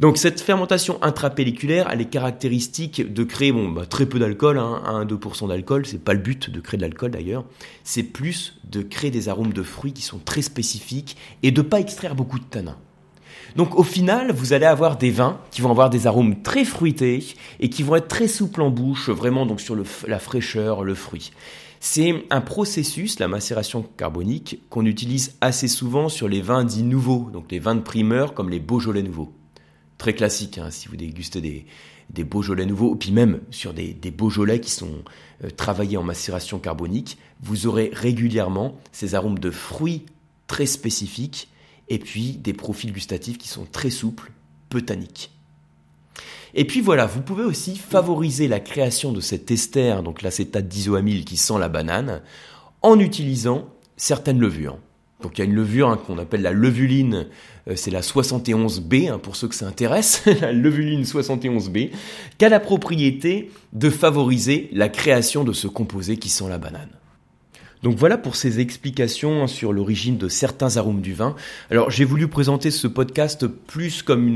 Donc 0.00 0.18
cette 0.18 0.40
fermentation 0.40 1.02
intrapelliculaire, 1.02 1.88
elle 1.90 2.00
est 2.00 2.10
caractéristique 2.10 3.12
de 3.12 3.24
créer 3.24 3.52
bah, 3.52 3.86
très 3.86 4.06
peu 4.06 4.18
d'alcool, 4.18 4.58
hein, 4.58 5.04
1-2% 5.06 5.48
d'alcool. 5.48 5.86
C'est 5.86 6.02
pas 6.02 6.14
le 6.14 6.20
but 6.20 6.50
de 6.50 6.60
créer 6.60 6.78
de 6.78 6.82
l'alcool 6.82 7.12
d'ailleurs. 7.12 7.44
C'est 7.84 8.02
plus 8.02 8.58
de 8.64 8.82
créer 8.82 9.10
des 9.10 9.28
arômes 9.28 9.52
de 9.52 9.62
fruits 9.62 9.92
qui 9.92 10.02
sont 10.02 10.18
très 10.18 10.42
spécifiques 10.42 11.16
et 11.42 11.50
de 11.50 11.62
pas 11.62 11.80
extraire 11.80 12.14
beaucoup 12.14 12.38
de 12.38 12.44
tanins. 12.44 12.76
Donc 13.56 13.78
au 13.78 13.82
final, 13.82 14.32
vous 14.32 14.52
allez 14.52 14.66
avoir 14.66 14.96
des 14.96 15.10
vins 15.10 15.38
qui 15.50 15.60
vont 15.60 15.70
avoir 15.70 15.90
des 15.90 16.06
arômes 16.06 16.42
très 16.42 16.64
fruités 16.64 17.24
et 17.60 17.68
qui 17.68 17.82
vont 17.82 17.96
être 17.96 18.08
très 18.08 18.28
souples 18.28 18.62
en 18.62 18.70
bouche, 18.70 19.10
vraiment 19.10 19.46
donc 19.46 19.60
sur 19.60 19.76
la 20.06 20.18
fraîcheur, 20.18 20.84
le 20.84 20.94
fruit. 20.94 21.32
C'est 21.84 22.24
un 22.30 22.40
processus, 22.40 23.18
la 23.18 23.26
macération 23.26 23.84
carbonique, 23.96 24.62
qu'on 24.70 24.86
utilise 24.86 25.34
assez 25.40 25.66
souvent 25.66 26.08
sur 26.08 26.28
les 26.28 26.40
vins 26.40 26.62
dits 26.62 26.84
nouveaux, 26.84 27.28
donc 27.32 27.50
les 27.50 27.58
vins 27.58 27.74
de 27.74 27.80
primeur 27.80 28.34
comme 28.34 28.50
les 28.50 28.60
Beaujolais 28.60 29.02
nouveaux. 29.02 29.32
Très 29.98 30.14
classique, 30.14 30.58
hein, 30.58 30.70
si 30.70 30.86
vous 30.86 30.96
dégustez 30.96 31.40
des, 31.40 32.24
Beaujolais 32.24 32.66
nouveaux, 32.66 32.94
puis 32.94 33.10
même 33.10 33.40
sur 33.50 33.74
des, 33.74 33.94
Beaujolais 34.16 34.60
qui 34.60 34.70
sont 34.70 35.02
euh, 35.42 35.50
travaillés 35.50 35.96
en 35.96 36.04
macération 36.04 36.60
carbonique, 36.60 37.18
vous 37.42 37.66
aurez 37.66 37.90
régulièrement 37.92 38.78
ces 38.92 39.16
arômes 39.16 39.40
de 39.40 39.50
fruits 39.50 40.06
très 40.46 40.66
spécifiques 40.66 41.48
et 41.88 41.98
puis 41.98 42.32
des 42.32 42.52
profils 42.52 42.92
gustatifs 42.92 43.38
qui 43.38 43.48
sont 43.48 43.66
très 43.70 43.90
souples, 43.90 44.32
peu 44.68 44.82
tanniques. 44.82 45.30
Et 46.54 46.66
puis 46.66 46.80
voilà, 46.80 47.06
vous 47.06 47.22
pouvez 47.22 47.44
aussi 47.44 47.76
favoriser 47.76 48.46
la 48.48 48.60
création 48.60 49.12
de 49.12 49.20
cet 49.20 49.50
ester, 49.50 50.02
donc 50.04 50.22
l'acétate 50.22 50.68
d'isoamyle 50.68 51.24
qui 51.24 51.36
sent 51.36 51.58
la 51.58 51.68
banane, 51.68 52.22
en 52.82 52.98
utilisant 52.98 53.68
certaines 53.96 54.38
levures. 54.38 54.78
Donc 55.22 55.38
il 55.38 55.40
y 55.40 55.42
a 55.42 55.44
une 55.44 55.54
levure 55.54 55.88
hein, 55.88 55.96
qu'on 55.96 56.18
appelle 56.18 56.42
la 56.42 56.50
levuline, 56.50 57.28
euh, 57.68 57.74
c'est 57.76 57.90
la 57.90 58.00
71B, 58.00 59.08
hein, 59.08 59.18
pour 59.18 59.36
ceux 59.36 59.48
que 59.48 59.54
ça 59.54 59.66
intéresse, 59.66 60.24
la 60.40 60.52
levuline 60.52 61.04
71B, 61.04 61.90
qui 62.36 62.44
a 62.44 62.48
la 62.48 62.60
propriété 62.60 63.50
de 63.72 63.88
favoriser 63.88 64.68
la 64.72 64.88
création 64.88 65.44
de 65.44 65.52
ce 65.52 65.68
composé 65.68 66.16
qui 66.16 66.28
sent 66.28 66.48
la 66.48 66.58
banane. 66.58 66.90
Donc 67.82 67.96
voilà 67.96 68.16
pour 68.16 68.36
ces 68.36 68.60
explications 68.60 69.48
sur 69.48 69.72
l'origine 69.72 70.16
de 70.16 70.28
certains 70.28 70.76
arômes 70.76 71.00
du 71.00 71.14
vin. 71.14 71.34
Alors 71.68 71.90
j'ai 71.90 72.04
voulu 72.04 72.28
présenter 72.28 72.70
ce 72.70 72.86
podcast 72.86 73.46
plus 73.46 74.02
comme 74.02 74.28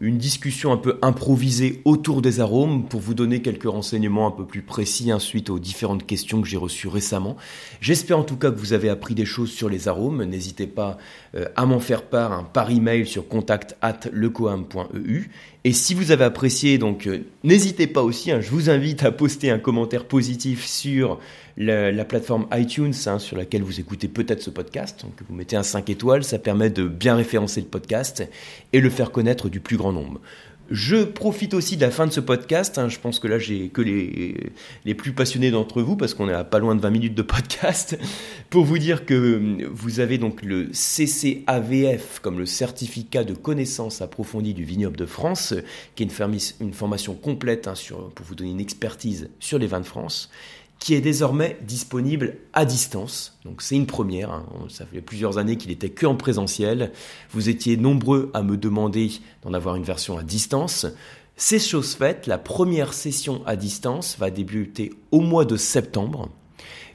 une, 0.00 0.18
discussion 0.18 0.72
un 0.72 0.78
peu 0.78 0.98
improvisée 1.02 1.82
autour 1.84 2.22
des 2.22 2.40
arômes 2.40 2.88
pour 2.88 3.00
vous 3.00 3.14
donner 3.14 3.42
quelques 3.42 3.68
renseignements 3.68 4.26
un 4.26 4.30
peu 4.30 4.46
plus 4.46 4.62
précis 4.62 5.10
suite 5.18 5.50
aux 5.50 5.58
différentes 5.58 6.06
questions 6.06 6.40
que 6.40 6.48
j'ai 6.48 6.56
reçues 6.56 6.88
récemment. 6.88 7.36
J'espère 7.80 8.18
en 8.18 8.24
tout 8.24 8.36
cas 8.36 8.50
que 8.50 8.58
vous 8.58 8.72
avez 8.72 8.88
appris 8.88 9.14
des 9.14 9.26
choses 9.26 9.50
sur 9.50 9.68
les 9.68 9.86
arômes. 9.86 10.24
N'hésitez 10.24 10.66
pas 10.66 10.98
euh, 11.34 11.44
à 11.56 11.66
m'en 11.66 11.80
faire 11.80 12.02
part 12.02 12.50
par 12.52 12.70
email 12.70 13.06
sur 13.06 13.28
contact 13.28 13.76
at 13.82 14.00
lecoam.eu. 14.12 15.30
Et 15.64 15.72
si 15.72 15.94
vous 15.94 16.12
avez 16.12 16.24
apprécié, 16.24 16.78
donc 16.78 17.06
euh, 17.06 17.24
n'hésitez 17.42 17.86
pas 17.86 18.02
aussi, 18.02 18.30
hein, 18.30 18.40
je 18.40 18.50
vous 18.50 18.70
invite 18.70 19.02
à 19.02 19.10
poster 19.10 19.50
un 19.50 19.58
commentaire 19.58 20.04
positif 20.04 20.64
sur 20.64 21.18
la, 21.56 22.04
plateforme 22.04 22.46
iTunes 22.52 22.94
hein, 23.06 23.18
sur 23.18 23.36
laquelle 23.36 23.62
vous 23.62 23.80
écoutez 23.80 24.06
peut-être 24.06 24.40
ce 24.40 24.50
podcast. 24.50 25.02
Donc 25.02 25.14
vous 25.28 25.34
mettez 25.34 25.56
un 25.56 25.64
5 25.64 25.90
étoiles, 25.90 26.22
ça 26.22 26.38
permet 26.38 26.70
de 26.70 26.86
bien 26.86 27.16
référencer 27.16 27.60
le 27.60 27.66
podcast 27.66 28.22
et 28.72 28.80
le 28.80 28.88
faire 28.88 29.10
connaître 29.10 29.48
du 29.48 29.58
plus 29.58 29.76
grand 29.76 29.92
nombre. 29.92 30.20
Je 30.70 31.04
profite 31.04 31.54
aussi 31.54 31.76
de 31.76 31.80
la 31.80 31.90
fin 31.90 32.06
de 32.06 32.12
ce 32.12 32.20
podcast. 32.20 32.76
Hein. 32.78 32.88
je 32.88 32.98
pense 32.98 33.18
que 33.20 33.26
là, 33.26 33.38
j'ai 33.38 33.68
que 33.68 33.80
les, 33.80 34.94
plus 34.94 35.12
passionnés 35.12 35.50
d'entre 35.50 35.80
vous, 35.80 35.96
parce 35.96 36.14
qu'on 36.14 36.28
est 36.28 36.34
à 36.34 36.44
pas 36.44 36.58
loin 36.58 36.74
de 36.74 36.80
20 36.80 36.90
minutes 36.90 37.14
de 37.14 37.22
podcast, 37.22 37.98
pour 38.50 38.64
vous 38.64 38.78
dire 38.78 39.06
que 39.06 39.66
vous 39.70 40.00
avez 40.00 40.18
donc 40.18 40.42
le 40.42 40.68
CCAVF 40.72 42.20
comme 42.20 42.38
le 42.38 42.46
certificat 42.46 43.24
de 43.24 43.34
connaissance 43.34 44.02
approfondie 44.02 44.54
du 44.54 44.64
vignoble 44.64 44.96
de 44.96 45.06
France, 45.06 45.54
qui 45.94 46.02
est 46.02 46.06
une, 46.06 46.38
une 46.60 46.72
formation 46.74 47.14
complète 47.14 47.66
hein, 47.66 47.74
sur, 47.74 48.10
pour 48.10 48.26
vous 48.26 48.34
donner 48.34 48.50
une 48.50 48.60
expertise 48.60 49.30
sur 49.40 49.58
les 49.58 49.66
vins 49.66 49.80
de 49.80 49.86
France 49.86 50.30
qui 50.78 50.94
est 50.94 51.00
désormais 51.00 51.58
disponible 51.62 52.36
à 52.52 52.64
distance. 52.64 53.38
Donc 53.44 53.62
c'est 53.62 53.74
une 53.74 53.86
première, 53.86 54.30
hein. 54.30 54.46
ça 54.68 54.86
fait 54.86 55.00
plusieurs 55.00 55.38
années 55.38 55.56
qu'il 55.56 55.70
était 55.70 55.90
que 55.90 56.06
en 56.06 56.14
présentiel. 56.14 56.92
Vous 57.30 57.48
étiez 57.48 57.76
nombreux 57.76 58.30
à 58.34 58.42
me 58.42 58.56
demander 58.56 59.10
d'en 59.42 59.54
avoir 59.54 59.76
une 59.76 59.82
version 59.82 60.18
à 60.18 60.22
distance. 60.22 60.86
C'est 61.36 61.58
chose 61.58 61.94
faite, 61.94 62.26
la 62.26 62.38
première 62.38 62.92
session 62.92 63.42
à 63.46 63.56
distance 63.56 64.16
va 64.18 64.30
débuter 64.30 64.92
au 65.10 65.20
mois 65.20 65.44
de 65.44 65.56
septembre. 65.56 66.28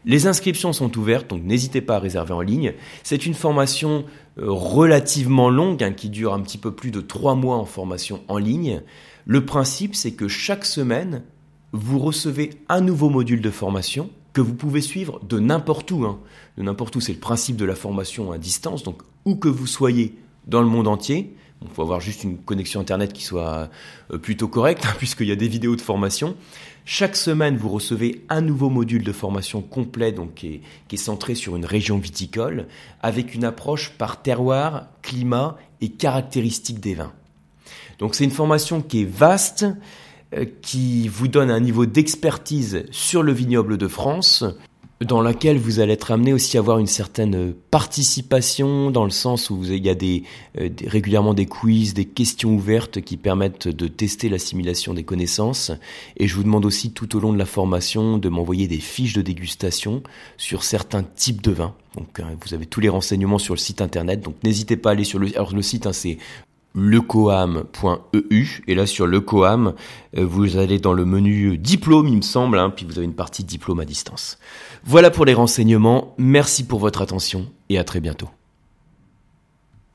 Les 0.05 0.27
inscriptions 0.27 0.73
sont 0.73 0.97
ouvertes, 0.97 1.29
donc 1.29 1.43
n'hésitez 1.43 1.79
pas 1.79 1.95
à 1.95 1.99
réserver 1.99 2.33
en 2.33 2.41
ligne. 2.41 2.73
C'est 3.03 3.25
une 3.25 3.33
formation 3.33 4.03
euh, 4.37 4.51
relativement 4.51 5.49
longue, 5.49 5.81
hein, 5.81 5.93
qui 5.93 6.09
dure 6.09 6.33
un 6.33 6.41
petit 6.41 6.57
peu 6.57 6.75
plus 6.75 6.91
de 6.91 6.99
trois 6.99 7.35
mois 7.35 7.55
en 7.55 7.65
formation 7.65 8.21
en 8.27 8.37
ligne. 8.37 8.81
Le 9.25 9.45
principe, 9.45 9.95
c'est 9.95 10.11
que 10.11 10.27
chaque 10.27 10.65
semaine, 10.65 11.23
vous 11.73 11.99
recevez 11.99 12.51
un 12.69 12.81
nouveau 12.81 13.09
module 13.09 13.41
de 13.41 13.49
formation 13.49 14.09
que 14.31 14.41
vous 14.41 14.53
pouvez 14.53 14.81
suivre 14.81 15.19
de 15.23 15.39
n'importe 15.39 15.91
où. 15.91 16.05
Hein. 16.05 16.19
De 16.57 16.63
n'importe 16.63 16.95
où, 16.95 17.01
c'est 17.01 17.13
le 17.13 17.19
principe 17.19 17.57
de 17.57 17.65
la 17.65 17.75
formation 17.75 18.31
à 18.31 18.37
distance. 18.37 18.83
Donc, 18.83 19.01
où 19.25 19.35
que 19.35 19.49
vous 19.49 19.67
soyez 19.67 20.15
dans 20.47 20.61
le 20.61 20.67
monde 20.67 20.87
entier, 20.87 21.35
il 21.61 21.69
faut 21.69 21.81
avoir 21.81 21.99
juste 21.99 22.23
une 22.23 22.37
connexion 22.37 22.81
Internet 22.81 23.13
qui 23.13 23.23
soit 23.23 23.69
euh, 24.11 24.17
plutôt 24.17 24.47
correcte, 24.47 24.85
hein, 24.85 24.93
puisqu'il 24.97 25.27
y 25.27 25.31
a 25.31 25.35
des 25.35 25.47
vidéos 25.47 25.75
de 25.75 25.81
formation. 25.81 26.35
Chaque 26.85 27.15
semaine, 27.15 27.55
vous 27.55 27.69
recevez 27.69 28.25
un 28.29 28.41
nouveau 28.41 28.69
module 28.69 29.03
de 29.03 29.11
formation 29.11 29.61
complet, 29.61 30.11
donc 30.11 30.33
qui 30.33 30.61
est, 30.91 30.97
centré 30.97 31.33
sur 31.33 31.55
une 31.55 31.65
région 31.65 31.97
viticole, 31.97 32.67
avec 33.01 33.33
une 33.33 33.45
approche 33.45 33.91
par 33.91 34.21
terroir, 34.21 34.87
climat 35.01 35.57
et 35.79 35.89
caractéristiques 35.89 36.81
des 36.81 36.95
vins. 36.95 37.13
Donc 37.99 38.15
c'est 38.15 38.25
une 38.25 38.31
formation 38.31 38.81
qui 38.81 39.03
est 39.03 39.09
vaste, 39.09 39.65
qui 40.61 41.07
vous 41.07 41.27
donne 41.27 41.51
un 41.51 41.59
niveau 41.59 41.85
d'expertise 41.85 42.85
sur 42.91 43.23
le 43.23 43.31
vignoble 43.33 43.77
de 43.77 43.87
France, 43.87 44.43
dans 45.03 45.21
laquelle 45.21 45.57
vous 45.57 45.79
allez 45.79 45.93
être 45.93 46.11
amené 46.11 46.33
aussi 46.33 46.57
à 46.57 46.61
avoir 46.61 46.79
une 46.79 46.87
certaine 46.87 47.53
participation, 47.71 48.91
dans 48.91 49.03
le 49.03 49.09
sens 49.09 49.49
où 49.49 49.63
il 49.63 49.85
y 49.85 49.89
a 49.89 49.95
euh, 50.59 50.69
régulièrement 50.85 51.33
des 51.33 51.45
quiz, 51.45 51.93
des 51.93 52.05
questions 52.05 52.53
ouvertes 52.53 53.01
qui 53.01 53.17
permettent 53.17 53.67
de 53.67 53.87
tester 53.87 54.29
l'assimilation 54.29 54.93
des 54.93 55.03
connaissances. 55.03 55.71
Et 56.17 56.27
je 56.27 56.35
vous 56.35 56.43
demande 56.43 56.65
aussi 56.65 56.91
tout 56.91 57.15
au 57.15 57.19
long 57.19 57.33
de 57.33 57.37
la 57.37 57.45
formation 57.45 58.17
de 58.17 58.29
m'envoyer 58.29 58.67
des 58.67 58.79
fiches 58.79 59.13
de 59.13 59.21
dégustation 59.21 60.03
sur 60.37 60.63
certains 60.63 61.03
types 61.03 61.41
de 61.41 61.51
vins. 61.51 61.75
Donc 61.97 62.19
euh, 62.19 62.23
vous 62.45 62.53
avez 62.53 62.65
tous 62.65 62.79
les 62.79 62.89
renseignements 62.89 63.39
sur 63.39 63.53
le 63.53 63.59
site 63.59 63.81
internet. 63.81 64.21
Donc 64.21 64.35
n'hésitez 64.43 64.77
pas 64.77 64.89
à 64.89 64.91
aller 64.93 65.03
sur 65.03 65.19
le 65.19 65.61
site, 65.61 65.85
hein, 65.85 65.93
c'est 65.93 66.17
lecoam.eu 66.75 68.63
et 68.67 68.75
là 68.75 68.85
sur 68.85 69.05
lecoam 69.07 69.73
euh, 70.17 70.25
vous 70.25 70.57
allez 70.57 70.79
dans 70.79 70.93
le 70.93 71.05
menu 71.05 71.57
diplôme 71.57 72.07
il 72.07 72.17
me 72.17 72.21
semble 72.21 72.57
hein, 72.57 72.71
puis 72.75 72.85
vous 72.85 72.97
avez 72.97 73.05
une 73.05 73.15
partie 73.15 73.43
diplôme 73.43 73.79
à 73.79 73.85
distance. 73.85 74.37
Voilà 74.83 75.11
pour 75.11 75.25
les 75.25 75.33
renseignements, 75.33 76.15
merci 76.17 76.65
pour 76.65 76.79
votre 76.79 77.01
attention 77.01 77.47
et 77.69 77.77
à 77.77 77.83
très 77.83 77.99
bientôt. 77.99 78.29